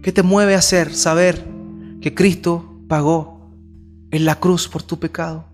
¿Qué 0.01 0.13
te 0.13 0.23
mueve 0.23 0.55
a 0.55 0.59
hacer 0.59 0.95
saber 0.95 1.45
que 2.01 2.13
Cristo 2.13 2.81
pagó 2.87 3.51
en 4.11 4.23
la 4.23 4.35
cruz 4.35 4.69
por 4.69 4.81
tu 4.81 4.97
pecado? 4.97 5.45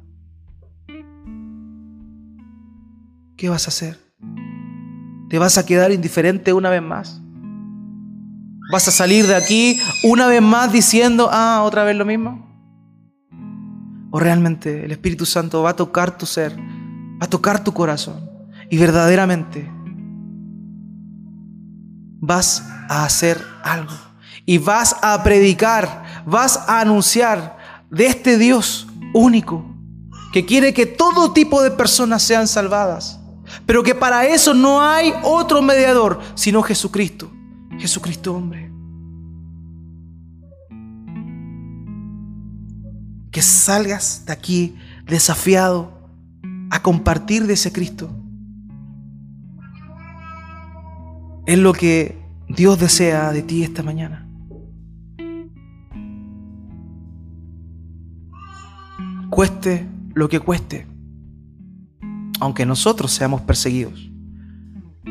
¿Qué 3.36 3.50
vas 3.50 3.66
a 3.66 3.70
hacer? 3.70 4.00
¿Te 5.30 5.40
vas 5.40 5.58
a 5.58 5.66
quedar 5.66 5.92
indiferente 5.92 6.54
una 6.54 6.70
vez 6.70 6.84
más? 6.84 7.20
¿Vas 8.72 8.88
a 8.88 8.92
salir 8.92 9.26
de 9.26 9.36
aquí 9.36 9.80
una 10.04 10.28
vez 10.28 10.42
más 10.42 10.72
diciendo, 10.72 11.30
ah, 11.32 11.64
otra 11.64 11.84
vez 11.84 11.96
lo 11.96 12.06
mismo? 12.06 12.45
O 14.16 14.20
realmente 14.20 14.86
el 14.86 14.94
Espíritu 14.94 15.26
Santo 15.26 15.62
va 15.62 15.72
a 15.72 15.76
tocar 15.76 16.18
tu 16.18 16.26
ser, 16.26 16.58
va 16.58 17.26
a 17.26 17.30
tocar 17.30 17.66
tu 17.66 17.74
corazón 17.74 18.30
y 18.70 18.78
verdaderamente 18.78 19.70
vas 22.22 22.66
a 22.88 23.04
hacer 23.04 23.44
algo. 23.62 23.92
Y 24.46 24.58
vas 24.58 24.96
a 25.02 25.22
predicar, 25.22 26.24
vas 26.26 26.56
a 26.66 26.80
anunciar 26.80 27.58
de 27.92 28.06
este 28.06 28.38
Dios 28.38 28.88
único 29.14 29.66
que 30.32 30.46
quiere 30.46 30.74
que 30.74 30.86
todo 30.86 31.34
tipo 31.34 31.62
de 31.62 31.72
personas 31.72 32.24
sean 32.24 32.48
salvadas, 32.48 33.20
pero 33.66 33.84
que 33.84 33.96
para 33.96 34.26
eso 34.26 34.54
no 34.54 34.82
hay 34.82 35.14
otro 35.24 35.62
mediador 35.62 36.22
sino 36.36 36.64
Jesucristo, 36.64 37.30
Jesucristo 37.78 38.34
hombre. 38.34 38.65
Que 43.36 43.42
salgas 43.42 44.24
de 44.26 44.32
aquí 44.32 44.78
desafiado 45.04 45.92
a 46.70 46.82
compartir 46.82 47.48
de 47.48 47.56
ese 47.56 47.74
Cristo. 47.74 48.10
Es 51.46 51.58
lo 51.58 51.74
que 51.74 52.18
Dios 52.48 52.80
desea 52.80 53.34
de 53.34 53.42
ti 53.42 53.62
esta 53.62 53.84
mañana. 53.84 54.26
Cueste 59.30 59.86
lo 60.14 60.30
que 60.30 60.40
cueste, 60.40 60.88
aunque 62.40 62.66
nosotros 62.66 63.12
seamos 63.12 63.42
perseguidos, 63.42 64.14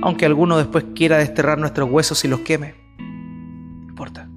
aunque 0.00 0.24
alguno 0.24 0.56
después 0.56 0.86
quiera 0.94 1.18
desterrar 1.18 1.58
nuestros 1.58 1.90
huesos 1.90 2.24
y 2.24 2.28
los 2.28 2.40
queme, 2.40 2.74
no 2.98 3.90
importa. 3.90 4.30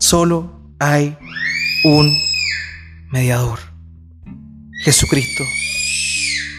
Solo 0.00 0.72
hay 0.78 1.14
un 1.84 2.16
mediador, 3.12 3.58
Jesucristo, 4.82 5.44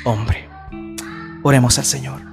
hombre. 0.05 0.47
Oremos 1.41 1.79
al 1.79 1.85
Señor. 1.85 2.30